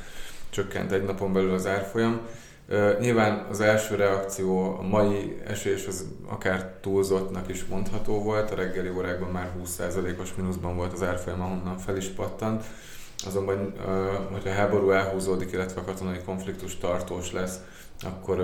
csökkent 0.50 0.91
egy 0.91 1.03
napon 1.03 1.34
belül 1.34 1.53
az 1.53 1.67
árfolyam. 1.67 2.22
Nyilván 3.00 3.46
az 3.50 3.62
első 3.62 3.96
reakció, 3.96 4.77
a 4.79 4.82
mai 4.82 5.41
esés 5.48 5.88
az 5.88 6.05
akár 6.27 6.74
túlzottnak 6.82 7.50
is 7.50 7.65
mondható 7.65 8.24
volt, 8.24 8.51
a 8.51 8.55
reggeli 8.55 8.89
órákban 8.89 9.29
már 9.29 9.51
20%-os 9.63 10.36
mínuszban 10.36 10.75
volt 10.75 10.93
az 10.93 11.03
árfolyam, 11.03 11.41
ahonnan 11.41 11.77
fel 11.77 11.98
is 11.98 12.08
pattant. 12.08 12.63
Azonban, 13.25 13.74
hogyha 14.32 14.50
a 14.50 14.53
háború 14.53 14.91
elhúzódik, 14.91 15.51
illetve 15.51 15.82
a 15.82 15.84
katonai 15.84 16.20
konfliktus 16.25 16.77
tartós 16.77 17.32
lesz, 17.32 17.60
akkor 18.03 18.38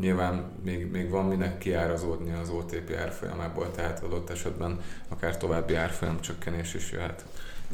nyilván 0.00 0.50
még, 0.64 0.90
még 0.90 1.10
van 1.10 1.24
minek 1.24 1.58
kiárazódni 1.58 2.32
az 2.42 2.48
OTP 2.48 2.96
árfolyamából, 3.00 3.70
tehát 3.70 4.02
adott 4.02 4.30
esetben 4.30 4.80
akár 5.08 5.36
további 5.36 5.74
árfolyam 5.74 6.20
csökkenés 6.20 6.74
is 6.74 6.90
jöhet. 6.92 7.24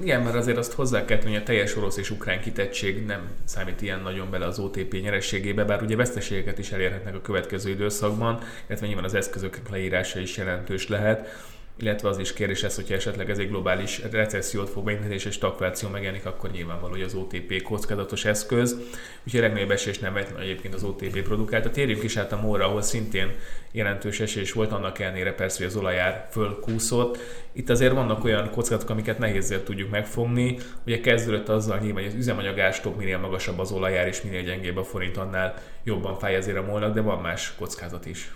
Igen, 0.02 0.22
mert 0.22 0.34
azért 0.34 0.56
azt 0.58 0.72
hozzá 0.72 1.04
kell 1.04 1.18
tenni, 1.18 1.32
hogy 1.32 1.42
a 1.42 1.44
teljes 1.44 1.76
orosz 1.76 1.96
és 1.96 2.10
ukrán 2.10 2.40
kitettség 2.40 3.04
nem 3.06 3.28
számít 3.44 3.82
ilyen 3.82 4.00
nagyon 4.00 4.30
bele 4.30 4.46
az 4.46 4.58
OTP 4.58 4.92
nyerességébe, 5.02 5.64
bár 5.64 5.82
ugye 5.82 5.96
veszteségeket 5.96 6.58
is 6.58 6.72
elérhetnek 6.72 7.14
a 7.14 7.20
következő 7.20 7.70
időszakban, 7.70 8.40
illetve 8.66 8.86
nyilván 8.86 9.04
az 9.04 9.14
eszközök 9.14 9.60
leírása 9.70 10.18
is 10.18 10.36
jelentős 10.36 10.88
lehet 10.88 11.28
illetve 11.76 12.08
az 12.08 12.18
is 12.18 12.32
kérdés 12.32 12.62
ez, 12.62 12.74
hogyha 12.74 12.94
esetleg 12.94 13.30
ez 13.30 13.38
egy 13.38 13.48
globális 13.48 14.00
recessziót 14.10 14.70
fog 14.70 14.84
beindítani, 14.84 15.14
és 15.14 15.26
egy 15.26 15.32
stagfláció 15.32 15.88
megjelenik, 15.88 16.26
akkor 16.26 16.50
nyilvánvaló, 16.50 16.92
hogy 16.92 17.02
az 17.02 17.14
OTP 17.14 17.62
kockázatos 17.62 18.24
eszköz. 18.24 18.76
Úgyhogy 19.24 19.40
a 19.40 19.42
legnagyobb 19.42 19.70
esés 19.70 19.98
nem 19.98 20.12
vetlen 20.12 20.40
egyébként 20.40 20.74
az 20.74 20.82
OTP 20.82 21.22
produkálta. 21.22 21.70
Térjünk 21.70 22.02
is 22.02 22.16
át 22.16 22.32
a 22.32 22.40
móra, 22.40 22.64
ahol 22.64 22.82
szintén 22.82 23.32
jelentős 23.72 24.20
esés 24.20 24.52
volt, 24.52 24.72
annak 24.72 24.98
ellenére 24.98 25.32
persze, 25.34 25.56
hogy 25.58 25.66
az 25.66 25.76
olajár 25.76 26.28
fölkúszott. 26.30 27.18
Itt 27.52 27.70
azért 27.70 27.92
vannak 27.92 28.24
olyan 28.24 28.50
kockázatok, 28.50 28.90
amiket 28.90 29.18
nehézzel 29.18 29.62
tudjuk 29.62 29.90
megfogni. 29.90 30.58
Ugye 30.86 31.00
kezdődött 31.00 31.48
azzal 31.48 31.78
nyilván, 31.78 32.02
hogy 32.02 32.12
az 32.12 32.18
üzemanyagástok 32.18 32.96
minél 32.96 33.18
magasabb 33.18 33.58
az 33.58 33.72
olajár, 33.72 34.06
és 34.06 34.22
minél 34.22 34.42
gyengébb 34.42 34.76
a 34.76 34.84
forint, 34.84 35.16
annál 35.16 35.62
jobban 35.84 36.18
fáj 36.18 36.34
ezért 36.34 36.56
a 36.58 36.62
molnak, 36.62 36.94
de 36.94 37.00
van 37.00 37.20
más 37.20 37.54
kockázat 37.58 38.06
is. 38.06 38.32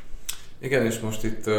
Igen, 0.60 0.84
és 0.84 1.00
most 1.00 1.24
itt 1.24 1.46
uh, 1.46 1.54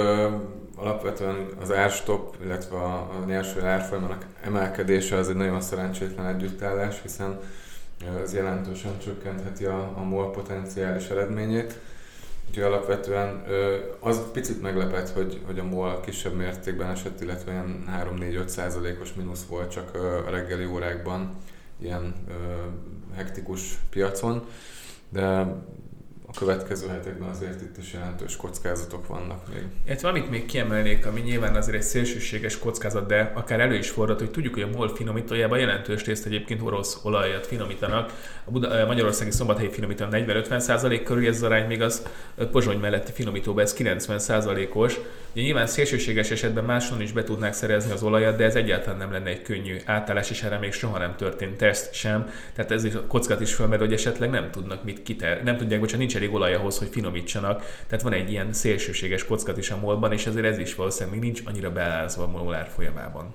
alapvetően 0.75 1.47
az 1.61 1.71
árstop, 1.71 2.35
illetve 2.43 2.75
a, 2.75 2.95
a 2.95 3.23
nyersanyag 3.25 3.65
árfolyamának 3.65 4.25
emelkedése 4.41 5.15
az 5.15 5.29
egy 5.29 5.35
nagyon 5.35 5.61
szerencsétlen 5.61 6.25
együttállás, 6.25 7.01
hiszen 7.01 7.39
ez 8.23 8.33
jelentősen 8.33 8.99
csökkentheti 8.99 9.65
a, 9.65 9.93
a 9.95 10.03
MOL 10.03 10.31
potenciális 10.31 11.07
eredményét. 11.07 11.79
Úgyhogy 12.47 12.63
alapvetően 12.63 13.43
az 13.99 14.21
picit 14.31 14.61
meglepett, 14.61 15.09
hogy, 15.09 15.41
hogy 15.45 15.59
a 15.59 15.63
MOL 15.63 15.99
kisebb 15.99 16.33
mértékben 16.33 16.89
esett, 16.89 17.21
illetve 17.21 17.51
ilyen 17.51 17.83
3-4-5 18.19 18.47
százalékos 18.47 19.13
mínusz 19.13 19.45
volt 19.45 19.71
csak 19.71 19.95
a 20.27 20.29
reggeli 20.29 20.65
órákban 20.65 21.37
ilyen 21.81 22.13
hektikus 23.15 23.77
piacon, 23.89 24.47
de 25.09 25.55
a 26.33 26.37
következő 26.37 26.87
hetekben 26.87 27.29
azért 27.29 27.61
itt 27.61 27.77
is 27.77 27.93
jelentős 27.93 28.35
kockázatok 28.35 29.07
vannak 29.07 29.53
még. 29.53 29.63
Illetve 29.85 30.09
amit 30.09 30.29
még 30.29 30.45
kiemelnék, 30.45 31.05
ami 31.05 31.19
nyilván 31.19 31.55
azért 31.55 31.77
egy 31.77 31.83
szélsőséges 31.83 32.59
kockázat, 32.59 33.07
de 33.07 33.31
akár 33.35 33.59
elő 33.59 33.75
is 33.75 33.89
fordult, 33.89 34.19
hogy 34.19 34.31
tudjuk, 34.31 34.53
hogy 34.53 34.63
a 34.63 34.67
MOL 34.67 34.95
finomítójában 34.95 35.59
jelentős 35.59 36.05
részt 36.05 36.25
egyébként 36.25 36.61
orosz 36.61 36.99
olajat 37.03 37.47
finomítanak. 37.47 38.13
A, 38.43 38.51
Buda, 38.51 38.69
a 38.69 38.85
magyarországi 38.85 39.31
szombathelyi 39.31 39.69
finomító 39.69 40.05
40-50% 40.11 41.01
körül, 41.05 41.27
ez 41.27 41.35
az 41.35 41.43
arány 41.43 41.67
még 41.67 41.81
az 41.81 42.07
Pozsony 42.51 42.79
melletti 42.79 43.11
finomítóban 43.11 43.63
ez 43.63 43.75
90%-os. 43.77 44.99
Ugye 45.39 45.47
nyilván 45.47 45.67
szélsőséges 45.67 46.31
esetben 46.31 46.63
máson 46.63 47.01
is 47.01 47.11
be 47.11 47.23
tudnák 47.23 47.53
szerezni 47.53 47.91
az 47.91 48.03
olajat, 48.03 48.37
de 48.37 48.43
ez 48.43 48.55
egyáltalán 48.55 48.97
nem 48.97 49.11
lenne 49.11 49.29
egy 49.29 49.41
könnyű 49.41 49.77
átállás, 49.85 50.29
és 50.29 50.43
erre 50.43 50.57
még 50.57 50.71
soha 50.71 50.97
nem 50.97 51.15
történt 51.15 51.57
teszt 51.57 51.93
sem. 51.93 52.29
Tehát 52.53 52.71
ez 52.71 52.83
is 52.83 52.93
a 52.93 53.05
kockát 53.07 53.41
is 53.41 53.53
felmerül, 53.53 53.85
hogy 53.85 53.95
esetleg 53.95 54.29
nem 54.29 54.51
tudnak 54.51 54.83
mit 54.83 55.03
kiter, 55.03 55.43
nem 55.43 55.57
tudják, 55.57 55.79
bocsánat, 55.79 55.99
nincs 55.99 56.15
elég 56.15 56.33
olaj 56.33 56.53
ahhoz, 56.53 56.77
hogy 56.77 56.87
finomítsanak. 56.87 57.83
Tehát 57.87 58.03
van 58.03 58.13
egy 58.13 58.31
ilyen 58.31 58.53
szélsőséges 58.53 59.25
kockat 59.25 59.57
is 59.57 59.69
a 59.71 59.77
molban, 59.77 60.11
és 60.11 60.25
ezért 60.25 60.45
ez 60.45 60.57
is 60.57 60.75
valószínűleg 60.75 61.19
még 61.19 61.31
nincs 61.31 61.41
annyira 61.45 61.71
beállázva 61.71 62.23
a 62.23 62.27
molár 62.27 62.69
folyamában. 62.75 63.33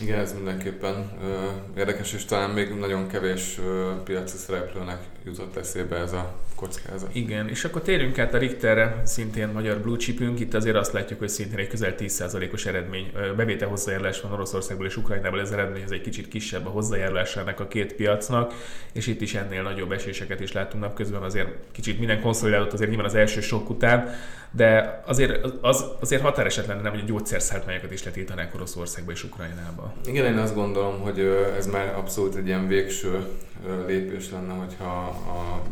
Igen, 0.00 0.18
ez 0.18 0.32
mindenképpen 0.32 1.10
ö, 1.22 1.78
érdekes, 1.78 2.12
és 2.12 2.24
talán 2.24 2.50
még 2.50 2.74
nagyon 2.74 3.08
kevés 3.08 3.58
ö, 3.58 3.90
piaci 4.04 4.36
szereplőnek 4.36 4.98
jutott 5.24 5.56
eszébe 5.56 5.96
ez 5.96 6.12
a 6.12 6.34
kockázat. 6.54 7.14
Igen, 7.14 7.48
és 7.48 7.64
akkor 7.64 7.82
térjünk 7.82 8.18
át 8.18 8.34
a 8.34 8.38
Richterre, 8.38 9.02
szintén 9.04 9.48
magyar 9.48 9.78
blue 9.78 9.96
chipünk. 9.96 10.40
Itt 10.40 10.54
azért 10.54 10.76
azt 10.76 10.92
látjuk, 10.92 11.18
hogy 11.18 11.28
szintén 11.28 11.58
egy 11.58 11.68
közel 11.68 11.94
10%-os 11.98 12.66
eredmény, 12.66 13.12
bevétel 13.36 13.68
hozzájárulás 13.68 14.20
van 14.20 14.32
Oroszországból 14.32 14.86
és 14.86 14.96
Ukrajnából, 14.96 15.40
ez 15.40 15.50
eredmény 15.50 15.82
ez 15.82 15.90
egy 15.90 16.00
kicsit 16.00 16.28
kisebb 16.28 16.66
a 16.66 16.70
hozzájárulásának 16.70 17.60
a 17.60 17.68
két 17.68 17.92
piacnak, 17.92 18.54
és 18.92 19.06
itt 19.06 19.20
is 19.20 19.34
ennél 19.34 19.62
nagyobb 19.62 19.92
eséseket 19.92 20.40
is 20.40 20.52
látunk 20.52 20.82
napközben, 20.82 21.22
azért 21.22 21.48
kicsit 21.72 21.98
minden 21.98 22.20
konszolidálódott 22.20 22.72
azért 22.72 22.88
nyilván 22.88 23.08
az 23.08 23.14
első 23.14 23.40
sok 23.40 23.70
után, 23.70 24.14
de 24.52 25.02
azért, 25.06 25.46
az, 25.60 25.84
azért 26.00 26.22
határeset 26.22 26.66
lenne, 26.66 26.88
hogy 26.88 27.00
a 27.00 27.04
gyógyszerszállítmányokat 27.04 27.92
is 27.92 28.04
letiltanák 28.04 28.54
Oroszországba 28.54 29.12
és 29.12 29.24
Ukrajnába. 29.24 29.92
Igen, 30.04 30.24
én 30.24 30.38
azt 30.38 30.54
gondolom, 30.54 31.00
hogy 31.00 31.18
ez 31.56 31.66
már 31.66 31.94
abszolút 31.94 32.34
egy 32.34 32.46
ilyen 32.46 32.66
végső 32.66 33.26
lépés 33.86 34.30
lenne, 34.30 34.52
hogyha 34.52 35.06
a 35.08 35.62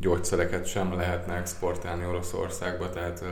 gyógyszereket 0.00 0.66
sem 0.66 0.94
lehetne 0.94 1.34
exportálni 1.34 2.06
Oroszországba, 2.06 2.90
tehát 2.90 3.24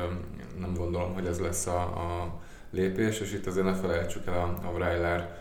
nem 0.61 0.75
gondolom, 0.75 1.15
hogy 1.15 1.27
ez 1.27 1.39
lesz 1.39 1.67
a, 1.67 1.81
a 1.81 2.41
lépés, 2.71 3.21
és 3.21 3.33
itt 3.33 3.47
azért 3.47 3.67
ne 3.67 3.75
felejtsük 3.75 4.27
el 4.27 4.35
a, 4.35 4.67
a 4.69 4.73
Vrajlár 4.73 5.39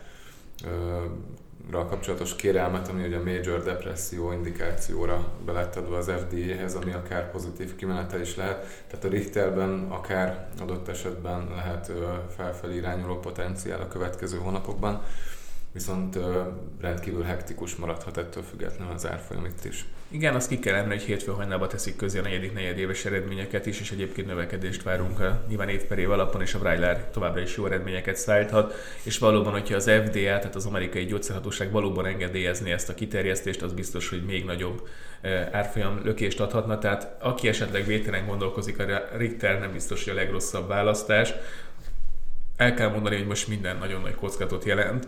kapcsolatos 1.71 2.35
kérelmet, 2.35 2.87
ami 2.87 3.05
ugye 3.05 3.17
a 3.17 3.23
major 3.23 3.63
depresszió 3.63 4.31
indikációra 4.31 5.27
be 5.45 5.51
lett 5.51 5.75
adva 5.75 5.97
az 5.97 6.11
FDA-hez, 6.27 6.75
ami 6.75 6.91
akár 6.91 7.31
pozitív 7.31 7.75
kimenete 7.75 8.21
is 8.21 8.35
lehet. 8.35 8.83
Tehát 8.87 9.05
a 9.05 9.09
Richterben 9.09 9.85
akár 9.89 10.47
adott 10.59 10.87
esetben 10.87 11.47
lehet 11.55 11.91
felfelé 12.35 12.75
irányuló 12.75 13.19
potenciál 13.19 13.81
a 13.81 13.87
következő 13.87 14.37
hónapokban 14.37 15.01
viszont 15.71 16.17
rendkívül 16.79 17.23
hektikus 17.23 17.75
maradhat 17.75 18.17
ettől 18.17 18.43
függetlenül 18.43 18.93
az 18.93 19.07
árfolyam 19.07 19.45
itt 19.45 19.65
is. 19.65 19.85
Igen, 20.09 20.35
azt 20.35 20.49
ki 20.49 20.59
kell 20.59 20.75
emelni, 20.75 20.93
hogy 20.93 21.03
hétfő 21.03 21.31
hajnalban 21.31 21.67
teszik 21.67 21.95
közé 21.95 22.19
a 22.19 22.21
negyedik 22.21 22.53
negyedéves 22.53 23.05
eredményeket 23.05 23.65
is, 23.65 23.79
és 23.79 23.91
egyébként 23.91 24.27
növekedést 24.27 24.83
várunk 24.83 25.19
a 25.19 25.43
nyilván 25.47 25.69
év 25.69 25.83
per 25.83 25.97
év 25.97 26.11
alapon, 26.11 26.41
és 26.41 26.53
a 26.53 26.59
Breiler 26.59 27.09
továbbra 27.11 27.41
is 27.41 27.57
jó 27.57 27.65
eredményeket 27.65 28.15
szállíthat, 28.15 28.73
és 29.03 29.17
valóban, 29.17 29.51
hogyha 29.51 29.75
az 29.75 29.91
FDA, 30.05 30.11
tehát 30.11 30.55
az 30.55 30.65
amerikai 30.65 31.05
gyógyszerhatóság 31.05 31.71
valóban 31.71 32.05
engedélyezni 32.05 32.71
ezt 32.71 32.89
a 32.89 32.93
kiterjesztést, 32.93 33.61
az 33.61 33.73
biztos, 33.73 34.09
hogy 34.09 34.25
még 34.25 34.45
nagyobb 34.45 34.87
árfolyam 35.51 36.01
lökést 36.03 36.39
adhatna, 36.39 36.77
tehát 36.77 37.15
aki 37.19 37.47
esetleg 37.47 37.85
vételen 37.85 38.25
gondolkozik, 38.25 38.79
a 38.79 39.07
Richter 39.17 39.59
nem 39.59 39.71
biztos, 39.71 40.03
hogy 40.03 40.13
a 40.13 40.15
legrosszabb 40.15 40.67
választás. 40.67 41.33
El 42.55 42.73
kell 42.73 42.89
mondani, 42.89 43.15
hogy 43.17 43.27
most 43.27 43.47
minden 43.47 43.77
nagyon 43.77 44.01
nagy 44.01 44.15
kockázatot 44.15 44.65
jelent 44.65 45.07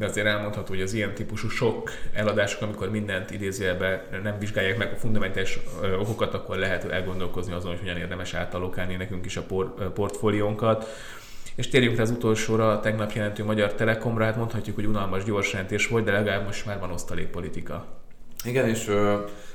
de 0.00 0.06
azért 0.06 0.26
elmondható, 0.26 0.68
hogy 0.68 0.80
az 0.80 0.92
ilyen 0.92 1.14
típusú 1.14 1.48
sok 1.48 1.90
eladások, 2.12 2.62
amikor 2.62 2.90
mindent 2.90 3.30
idézőjelbe 3.30 4.06
nem 4.22 4.38
vizsgálják 4.38 4.78
meg 4.78 4.92
a 4.92 4.96
fundamentális 4.96 5.58
okokat, 5.98 6.34
akkor 6.34 6.56
lehet 6.56 6.84
elgondolkozni 6.84 7.52
azon, 7.52 7.70
hogy 7.70 7.80
hogyan 7.80 7.96
érdemes 7.96 8.34
átalokálni 8.34 8.96
nekünk 8.96 9.24
is 9.24 9.36
a 9.36 9.42
por- 9.42 9.92
portfóliónkat. 9.92 10.86
És 11.54 11.68
térjünk 11.68 11.96
rá 11.96 12.02
az 12.02 12.10
utolsóra, 12.10 12.70
a 12.70 12.80
tegnap 12.80 13.12
jelentő 13.12 13.44
Magyar 13.44 13.74
Telekomra, 13.74 14.24
hát 14.24 14.36
mondhatjuk, 14.36 14.74
hogy 14.76 14.86
unalmas 14.86 15.24
gyors 15.24 15.52
jelentés 15.52 15.86
volt, 15.86 16.04
de 16.04 16.12
legalább 16.12 16.44
most 16.44 16.66
már 16.66 16.78
van 16.78 16.90
osztalékpolitika. 16.90 17.86
Igen, 18.44 18.68
és 18.68 18.90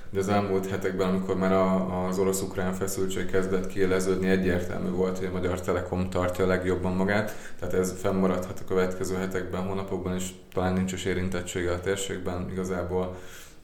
de 0.10 0.20
az 0.20 0.30
elmúlt 0.30 0.70
hetekben, 0.70 1.10
amikor 1.10 1.36
már 1.36 1.52
a, 1.52 2.06
az 2.08 2.20
orosz-ukrán 2.20 2.74
feszültség 2.74 3.26
kezdett 3.26 3.68
kiéleződni, 3.68 4.30
egyértelmű 4.30 4.90
volt, 4.90 5.18
hogy 5.18 5.28
a 5.28 5.32
Magyar 5.32 5.62
Telekom 5.62 6.10
tartja 6.10 6.44
a 6.44 6.48
legjobban 6.48 6.94
magát, 6.94 7.36
tehát 7.60 7.74
ez 7.74 7.96
fennmaradhat 7.98 8.60
a 8.60 8.68
következő 8.68 9.16
hetekben, 9.16 9.62
hónapokban, 9.62 10.16
és 10.16 10.30
talán 10.54 10.74
nincs 10.74 10.94
is 10.94 11.06
érintettsége 11.06 11.72
a 11.72 11.80
térségben 11.80 12.50
igazából, 12.52 13.16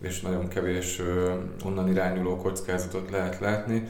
és 0.01 0.21
nagyon 0.21 0.47
kevés 0.47 1.01
onnan 1.65 1.89
irányuló 1.89 2.35
kockázatot 2.35 3.09
lehet 3.11 3.39
látni. 3.39 3.87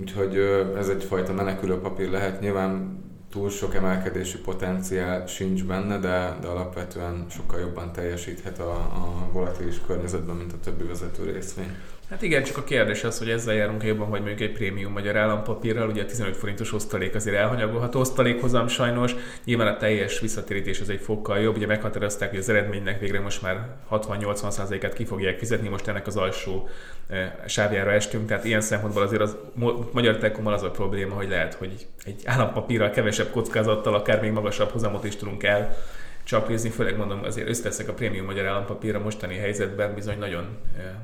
Úgyhogy 0.00 0.36
ez 0.76 0.88
egyfajta 0.88 1.32
menekülő 1.32 1.78
papír 1.78 2.10
lehet. 2.10 2.40
Nyilván 2.40 3.02
túl 3.32 3.50
sok 3.50 3.74
emelkedési 3.74 4.38
potenciál 4.38 5.26
sincs 5.26 5.64
benne, 5.64 5.98
de, 5.98 6.36
de 6.40 6.46
alapvetően 6.46 7.26
sokkal 7.30 7.60
jobban 7.60 7.92
teljesíthet 7.92 8.58
a, 8.58 8.72
a 8.74 9.28
volatilis 9.32 9.80
környezetben, 9.86 10.36
mint 10.36 10.52
a 10.52 10.60
többi 10.64 10.84
vezető 10.84 11.30
részvény. 11.30 11.76
Hát 12.12 12.22
igen, 12.22 12.42
csak 12.42 12.56
a 12.56 12.64
kérdés 12.64 13.04
az, 13.04 13.18
hogy 13.18 13.30
ezzel 13.30 13.54
járunk 13.54 13.84
jobban, 13.84 14.10
vagy 14.10 14.20
mondjuk 14.20 14.40
egy 14.40 14.52
prémium 14.52 14.92
magyar 14.92 15.16
állampapírral, 15.16 15.88
ugye 15.88 16.02
a 16.02 16.06
15 16.06 16.36
forintos 16.36 16.72
osztalék 16.72 17.14
azért 17.14 17.36
elhanyagolható 17.36 18.00
osztalékhozam 18.00 18.68
sajnos, 18.68 19.14
nyilván 19.44 19.66
a 19.66 19.76
teljes 19.76 20.20
visszatérítés 20.20 20.80
az 20.80 20.88
egy 20.88 21.00
fokkal 21.00 21.38
jobb, 21.38 21.56
ugye 21.56 21.66
meghatározták, 21.66 22.30
hogy 22.30 22.38
az 22.38 22.48
eredménynek 22.48 23.00
végre 23.00 23.20
most 23.20 23.42
már 23.42 23.66
60-80%-át 23.90 24.92
ki 24.92 25.04
fogják 25.04 25.38
fizetni, 25.38 25.68
most 25.68 25.88
ennek 25.88 26.06
az 26.06 26.16
alsó 26.16 26.68
e, 27.08 27.44
sávjára 27.46 27.92
estünk, 27.92 28.26
tehát 28.26 28.44
ilyen 28.44 28.60
szempontból 28.60 29.02
azért 29.02 29.22
az 29.22 29.36
Magyar 29.92 30.16
Telekommal 30.16 30.52
az 30.52 30.62
a 30.62 30.70
probléma, 30.70 31.14
hogy 31.14 31.28
lehet, 31.28 31.54
hogy 31.54 31.86
egy 32.04 32.22
állampapírral 32.24 32.90
kevesebb 32.90 33.30
kockázattal 33.30 33.94
akár 33.94 34.20
még 34.20 34.30
magasabb 34.30 34.70
hozamot 34.70 35.04
is 35.04 35.16
tudunk 35.16 35.42
el 35.42 35.76
csaprézni, 36.24 36.70
főleg 36.70 36.96
mondom, 36.96 37.24
azért 37.24 37.48
összeteszek 37.48 37.88
a 37.88 37.92
prémium 37.92 38.24
magyar 38.24 38.46
állampapír 38.46 38.94
a 38.94 39.00
mostani 39.00 39.36
helyzetben 39.36 39.94
bizony 39.94 40.18
nagyon 40.18 40.56
e, 40.78 41.00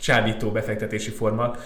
csábító 0.00 0.50
befektetési 0.50 1.10
forma, 1.10 1.56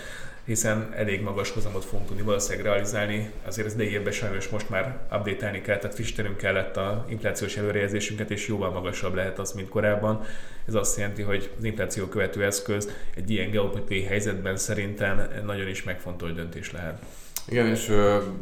hiszen 0.45 0.93
elég 0.97 1.23
magas 1.23 1.51
hozamot 1.51 1.85
fogunk 1.85 2.09
tudni 2.09 2.23
valószínűleg 2.23 2.65
realizálni. 2.67 3.31
Azért 3.47 3.67
az 3.67 3.79
évben 3.79 4.13
sajnos 4.13 4.49
most 4.49 4.71
már 4.71 4.99
update-elni 5.13 5.61
kell, 5.61 5.79
tehát 5.79 5.95
frissítenünk 5.95 6.37
kellett 6.37 6.77
a 6.77 7.05
inflációs 7.09 7.57
előrejelzésünket, 7.57 8.31
és 8.31 8.49
jóval 8.49 8.71
magasabb 8.71 9.15
lehet 9.15 9.39
az, 9.39 9.53
mint 9.53 9.69
korábban. 9.69 10.25
Ez 10.67 10.75
azt 10.75 10.99
jelenti, 10.99 11.23
hogy 11.23 11.51
az 11.59 11.65
infláció 11.65 12.07
követő 12.07 12.45
eszköz 12.45 12.91
egy 13.15 13.31
ilyen 13.31 13.51
geopolitikai 13.51 14.03
helyzetben 14.03 14.57
szerintem 14.57 15.29
nagyon 15.45 15.69
is 15.69 15.83
megfontolt 15.83 16.35
döntés 16.35 16.73
lehet. 16.73 16.99
Igen, 17.49 17.67
és 17.67 17.87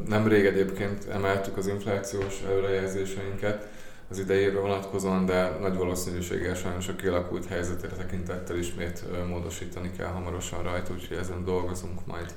nem 0.09 0.29
rég 0.29 0.45
egyébként 0.45 1.09
emeltük 1.13 1.57
az 1.57 1.67
inflációs 1.67 2.35
előrejelzéseinket, 2.47 3.69
az 4.11 4.19
idejére 4.19 4.61
vonatkozóan, 4.61 5.27
de 5.27 5.57
nagy 5.61 5.77
valószínűséggel 5.77 6.55
sajnos 6.55 6.89
a 6.89 6.97
kialakult 6.97 7.47
helyzetre 7.47 7.89
tekintettel 7.89 8.57
ismét 8.57 9.05
módosítani 9.29 9.91
kell 9.97 10.07
hamarosan 10.07 10.63
rajta, 10.63 10.93
úgyhogy 10.93 11.17
ezen 11.17 11.45
dolgozunk 11.45 12.07
majd. 12.07 12.35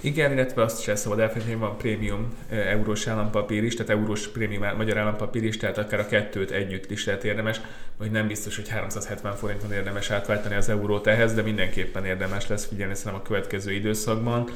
Igen, 0.00 0.32
illetve 0.32 0.62
azt 0.62 0.82
sem 0.82 0.94
szabad 0.94 1.18
elfelejteni, 1.18 1.58
van 1.58 1.76
prémium 1.76 2.34
eurós 2.50 3.06
állampapír 3.06 3.64
is, 3.64 3.74
tehát 3.74 3.90
eurós 3.90 4.28
prémium 4.28 4.76
magyar 4.76 4.98
állampapír 4.98 5.44
is, 5.44 5.56
tehát 5.56 5.78
akár 5.78 6.00
a 6.00 6.06
kettőt 6.06 6.50
együtt 6.50 6.90
is 6.90 7.04
lehet 7.06 7.24
érdemes, 7.24 7.60
vagy 7.96 8.10
nem 8.10 8.26
biztos, 8.26 8.56
hogy 8.56 8.68
370 8.68 9.34
forinton 9.34 9.72
érdemes 9.72 10.10
átváltani 10.10 10.54
az 10.54 10.68
eurót 10.68 11.06
ehhez, 11.06 11.34
de 11.34 11.42
mindenképpen 11.42 12.04
érdemes 12.04 12.46
lesz 12.46 12.66
figyelni 12.66 12.94
szerintem 12.94 13.20
a 13.20 13.28
következő 13.28 13.72
időszakban. 13.72 14.50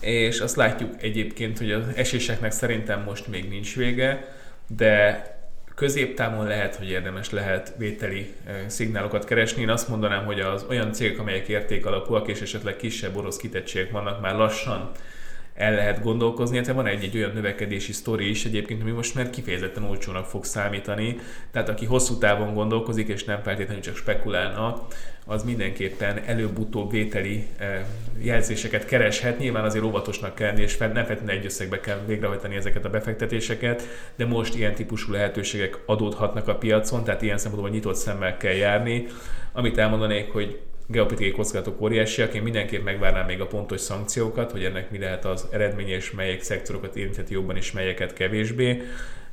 És 0.00 0.40
azt 0.40 0.56
látjuk 0.56 1.02
egyébként, 1.02 1.58
hogy 1.58 1.72
az 1.72 1.84
eséseknek 1.94 2.52
szerintem 2.52 3.02
most 3.02 3.28
még 3.28 3.48
nincs 3.48 3.76
vége, 3.76 4.34
de 4.66 5.26
középtávon 5.74 6.46
lehet, 6.46 6.76
hogy 6.76 6.90
érdemes 6.90 7.30
lehet 7.30 7.74
vételi 7.76 8.34
szignálokat 8.66 9.24
keresni. 9.24 9.62
Én 9.62 9.70
azt 9.70 9.88
mondanám, 9.88 10.24
hogy 10.24 10.40
az 10.40 10.64
olyan 10.68 10.92
cégek, 10.92 11.18
amelyek 11.18 11.48
érték 11.48 11.86
alapúak 11.86 12.28
és 12.28 12.40
esetleg 12.40 12.76
kisebb 12.76 13.16
orosz 13.16 13.36
kitettségek 13.36 13.90
vannak, 13.90 14.20
már 14.20 14.34
lassan 14.34 14.90
el 15.54 15.74
lehet 15.74 16.02
gondolkozni, 16.02 16.54
illetve 16.54 16.72
van 16.72 16.86
egy, 16.86 17.04
egy 17.04 17.16
olyan 17.16 17.32
növekedési 17.34 17.92
sztori 17.92 18.28
is 18.28 18.44
egyébként, 18.44 18.82
ami 18.82 18.90
most 18.90 19.14
már 19.14 19.30
kifejezetten 19.30 19.84
olcsónak 19.84 20.26
fog 20.26 20.44
számítani, 20.44 21.18
tehát 21.50 21.68
aki 21.68 21.84
hosszú 21.84 22.18
távon 22.18 22.54
gondolkozik, 22.54 23.08
és 23.08 23.24
nem 23.24 23.42
feltétlenül 23.42 23.82
csak 23.82 23.96
spekulálna, 23.96 24.86
az 25.26 25.44
mindenképpen 25.44 26.22
előbb-utóbb 26.26 26.90
vételi 26.90 27.46
eh, 27.56 27.84
jelzéseket 28.18 28.84
kereshet. 28.84 29.38
Nyilván 29.38 29.64
azért 29.64 29.84
óvatosnak 29.84 30.34
kell 30.34 30.46
lenni, 30.46 30.62
és 30.62 30.76
nem 30.76 30.94
feltétlenül 30.94 31.30
egy 31.30 31.44
összegbe 31.44 31.80
kell 31.80 31.98
végrehajtani 32.06 32.56
ezeket 32.56 32.84
a 32.84 32.90
befektetéseket, 32.90 33.82
de 34.16 34.26
most 34.26 34.54
ilyen 34.54 34.74
típusú 34.74 35.12
lehetőségek 35.12 35.78
adódhatnak 35.86 36.48
a 36.48 36.54
piacon, 36.54 37.04
tehát 37.04 37.22
ilyen 37.22 37.38
szempontból 37.38 37.72
nyitott 37.72 37.96
szemmel 37.96 38.36
kell 38.36 38.52
járni. 38.54 39.06
Amit 39.52 39.78
elmondanék, 39.78 40.32
hogy 40.32 40.60
geopolitikai 40.92 41.32
kockázatok 41.32 41.80
óriásiak, 41.80 42.34
én 42.34 42.42
mindenképp 42.42 42.84
megvárnám 42.84 43.26
még 43.26 43.40
a 43.40 43.46
pontos 43.46 43.80
szankciókat, 43.80 44.50
hogy 44.50 44.64
ennek 44.64 44.90
mi 44.90 44.98
lehet 44.98 45.24
az 45.24 45.46
eredménye, 45.50 45.94
és 45.94 46.10
melyek 46.10 46.42
szektorokat 46.42 46.96
érintheti 46.96 47.32
jobban, 47.32 47.56
és 47.56 47.72
melyeket 47.72 48.12
kevésbé. 48.12 48.82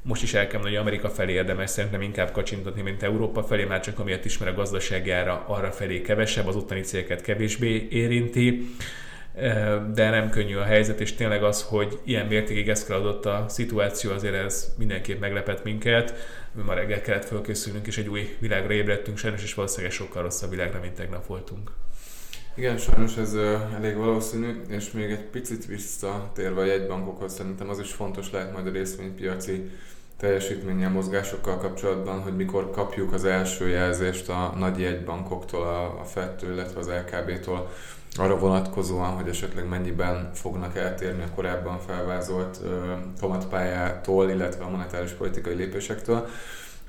Most 0.01 0.23
is 0.23 0.33
el 0.33 0.47
kell 0.47 0.61
hogy 0.61 0.75
Amerika 0.75 1.09
felé 1.09 1.33
érdemes 1.33 1.69
szerintem 1.69 2.01
inkább 2.01 2.31
kacsintatni, 2.31 2.81
mint 2.81 3.03
Európa 3.03 3.43
felé, 3.43 3.63
már 3.63 3.79
csak 3.79 3.99
amiatt 3.99 4.25
is, 4.25 4.37
mert 4.37 4.51
a 4.51 4.55
gazdaságára 4.55 5.43
arra 5.47 5.71
felé 5.71 6.01
kevesebb, 6.01 6.47
az 6.47 6.55
ottani 6.55 6.81
cégeket 6.81 7.21
kevésbé 7.21 7.87
érinti 7.89 8.69
de 9.93 10.09
nem 10.09 10.29
könnyű 10.29 10.55
a 10.55 10.63
helyzet, 10.63 10.99
és 10.99 11.13
tényleg 11.13 11.43
az, 11.43 11.63
hogy 11.63 11.99
ilyen 12.03 12.25
mértékig 12.25 12.69
eszkalálódott 12.69 13.25
a 13.25 13.45
szituáció, 13.47 14.11
azért 14.11 14.33
ez 14.33 14.73
mindenképp 14.77 15.19
meglepett 15.19 15.63
minket. 15.63 16.13
Mi 16.51 16.61
ma 16.61 16.73
reggel 16.73 17.01
kellett 17.01 17.25
fölkészülnünk, 17.25 17.87
és 17.87 17.97
egy 17.97 18.07
új 18.07 18.35
világra 18.39 18.73
ébredtünk 18.73 19.17
sajnos, 19.17 19.43
és 19.43 19.53
valószínűleg 19.53 19.91
sokkal 19.91 20.21
rosszabb 20.21 20.49
világra, 20.49 20.79
mint 20.79 20.93
tegnap 20.93 21.25
voltunk. 21.25 21.71
Igen, 22.55 22.77
sajnos 22.77 23.17
ez 23.17 23.33
elég 23.75 23.95
valószínű, 23.95 24.61
és 24.69 24.91
még 24.91 25.11
egy 25.11 25.23
picit 25.23 25.65
visszatérve 25.65 26.61
a 26.61 26.65
jegybankokhoz, 26.65 27.33
szerintem 27.33 27.69
az 27.69 27.79
is 27.79 27.91
fontos 27.91 28.31
lehet 28.31 28.53
majd 28.53 28.67
a 28.67 28.71
részvénypiaci 28.71 29.69
teljesítménnyel, 30.17 30.89
mozgásokkal 30.89 31.57
kapcsolatban, 31.57 32.21
hogy 32.21 32.35
mikor 32.35 32.69
kapjuk 32.69 33.13
az 33.13 33.25
első 33.25 33.67
jelzést 33.67 34.29
a 34.29 34.53
nagy 34.57 34.79
jegybankoktól, 34.79 35.67
a 36.01 36.03
FED-től, 36.03 36.53
illetve 36.53 36.79
az 36.79 36.87
LKB-tól, 36.87 37.69
arra 38.15 38.37
vonatkozóan, 38.37 39.09
hogy 39.09 39.27
esetleg 39.27 39.67
mennyiben 39.67 40.29
fognak 40.33 40.77
eltérni 40.77 41.23
a 41.23 41.35
korábban 41.35 41.79
felvázolt 41.79 42.59
kamatpályától, 43.19 44.29
illetve 44.29 44.63
a 44.63 44.69
monetáris 44.69 45.11
politikai 45.11 45.55
lépésektől. 45.55 46.27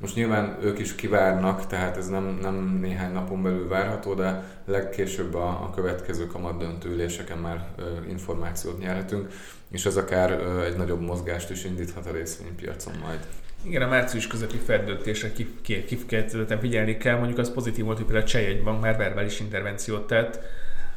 Most 0.00 0.14
nyilván 0.14 0.58
ők 0.62 0.78
is 0.78 0.94
kivárnak, 0.94 1.66
tehát 1.66 1.96
ez 1.96 2.08
nem, 2.08 2.38
nem 2.42 2.78
néhány 2.80 3.12
napon 3.12 3.42
belül 3.42 3.68
várható, 3.68 4.14
de 4.14 4.44
legkésőbb 4.64 5.34
a, 5.34 5.48
a 5.48 5.70
következő 5.74 6.26
kamat 6.26 6.58
döntőüléseken 6.58 7.38
már 7.38 7.66
ö, 7.76 7.82
információt 8.08 8.78
nyerhetünk, 8.78 9.32
és 9.70 9.86
ez 9.86 9.96
akár 9.96 10.30
ö, 10.30 10.64
egy 10.64 10.76
nagyobb 10.76 11.00
mozgást 11.00 11.50
is 11.50 11.64
indíthat 11.64 12.06
a 12.06 12.12
részvénypiacon 12.12 12.94
majd. 13.02 13.18
Igen, 13.62 13.82
a 13.82 13.88
március 13.88 14.26
közötti 14.26 14.58
feddöntésre 14.58 15.32
kifejezetten 15.62 16.60
figyelni 16.60 16.96
kell. 16.96 17.16
Mondjuk 17.16 17.38
az 17.38 17.52
pozitív 17.52 17.84
volt, 17.84 17.96
hogy 17.96 18.06
például 18.06 18.26
a 18.26 18.30
Cseh 18.30 18.62
bank 18.64 18.80
már 18.80 18.96
verbális 18.96 19.40
intervenciót 19.40 20.06
tett, 20.06 20.38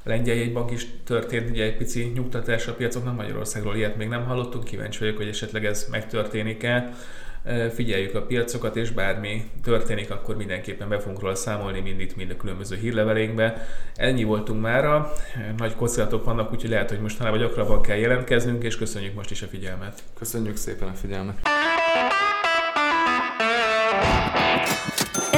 lengyel 0.04 0.36
jegybank 0.36 0.72
is 0.72 0.88
történt 1.04 1.50
ugye 1.50 1.64
egy 1.64 1.78
pici 1.78 2.12
nyugtatás 2.16 2.68
a 2.68 2.74
piacoknak, 2.74 3.16
Magyarországról 3.16 3.76
ilyet 3.76 3.98
még 3.98 4.08
nem 4.08 4.26
hallottunk, 4.26 4.64
kíváncsi 4.64 5.00
vagyok, 5.00 5.18
hogy 5.18 5.28
esetleg 5.28 5.66
ez 5.66 5.88
megtörténik-e. 5.92 6.94
Figyeljük 7.74 8.16
a 8.16 8.22
piacokat, 8.22 8.76
és 8.76 8.92
bármi 8.92 9.50
történik, 9.64 10.12
akkor 10.12 10.36
mindenképpen 10.36 10.90
be 10.90 11.00
fogunk 11.00 11.20
róla 11.20 11.36
számolni 11.36 11.80
mind 11.80 12.00
itt, 12.00 12.16
mind 12.16 12.32
a 12.32 12.38
különböző 12.38 12.76
hírlevelénkbe. 12.76 13.68
Ennyi 13.96 14.24
voltunk 14.24 14.62
mára, 14.62 15.12
nagy 15.58 15.76
kockázatok 15.76 16.26
vannak, 16.26 16.52
úgyhogy 16.52 16.70
lehet, 16.70 16.90
hogy 16.90 17.00
mostanában 17.00 17.40
gyakrabban 17.40 17.82
kell 17.82 17.98
jelentkeznünk, 17.98 18.64
és 18.64 18.78
köszönjük 18.78 19.14
most 19.16 19.32
is 19.32 19.42
a 19.42 19.48
figyelmet. 19.48 20.04
Köszönjük 20.18 20.56
szépen 20.56 20.88
a 20.88 20.94
figyelmet! 20.94 21.36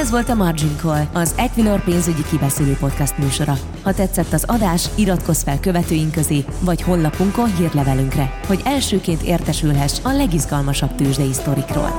Ez 0.06 0.12
volt 0.12 0.30
a 0.30 0.34
Margin 0.34 0.76
Call, 0.78 1.04
az 1.14 1.34
Equilor 1.38 1.84
pénzügyi 1.84 2.24
kibeszélő 2.30 2.74
podcast 2.80 3.18
műsora. 3.18 3.58
Ha 3.84 3.94
tetszett 3.94 4.34
az 4.34 4.44
adás, 4.48 4.90
iratkozz 4.96 5.44
fel 5.44 5.60
követőink 5.60 6.12
közé, 6.12 6.46
vagy 6.60 6.82
honlapunkon 6.82 7.56
hírlevelünkre, 7.56 8.40
hogy 8.48 8.62
elsőként 8.66 9.22
értesülhess 9.22 10.00
a 10.04 10.12
legizgalmasabb 10.12 10.96
tőzsdei 10.96 11.34
sztorikról. 11.34 11.90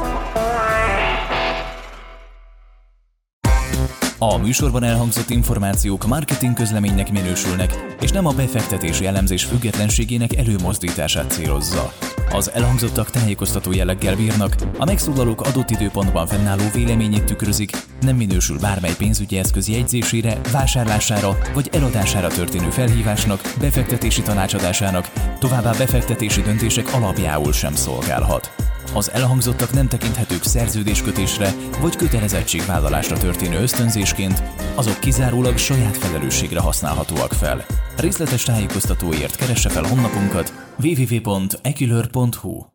A 4.19 4.37
műsorban 4.37 4.83
elhangzott 4.83 5.31
információk 5.31 6.07
marketing 6.07 6.55
közleménynek 6.55 7.13
minősülnek, 7.13 7.97
és 8.01 8.11
nem 8.11 8.27
a 8.27 8.33
befektetési 8.33 9.07
elemzés 9.07 9.45
függetlenségének 9.45 10.37
előmozdítását 10.37 11.31
célozza. 11.31 11.93
Az 12.31 12.51
elhangzottak 12.53 13.11
tájékoztató 13.11 13.73
jelleggel 13.73 14.17
bírnak, 14.17 14.55
a 14.79 14.85
megszólalók 14.85 15.41
adott 15.41 15.71
időpontban 15.71 16.27
fennálló 16.27 16.65
véleményét 16.73 17.25
tükrözik, 17.25 17.71
nem 18.01 18.17
minősül 18.17 18.59
bármely 18.59 18.95
pénzügyi 18.99 19.39
eszköz 19.39 19.69
jegyzésére, 19.69 20.41
vásárlására 20.53 21.39
vagy 21.55 21.71
eladására 21.73 22.29
történő 22.29 22.71
felhívásnak, 22.71 23.55
befektetési 23.61 24.23
tanácsadásának, 24.23 25.13
továbbá 25.39 25.73
befektetési 25.73 26.43
döntések 26.43 26.95
alapjául 26.95 27.53
sem 27.53 27.75
szolgálhat. 27.75 28.55
Az 28.95 29.11
elhangzottak 29.13 29.73
nem 29.73 29.89
tekinthetők 29.89 30.45
szerződéskötésre 30.45 31.55
vagy 31.81 31.97
kötelezettségvállalásra 31.97 33.19
történő 33.19 33.61
ösztönzésként, 33.61 34.43
azok 34.75 34.99
kizárólag 34.99 35.57
saját 35.59 35.97
felelősségre 35.97 36.61
használhatóak 36.61 37.33
fel. 37.33 37.65
Részletes 37.97 38.43
tájékoztatóért 38.43 39.37
keresse 39.37 39.69
fel 39.69 39.85
honlapunkat 39.85 40.66
www.ekilör.hu 40.81 42.67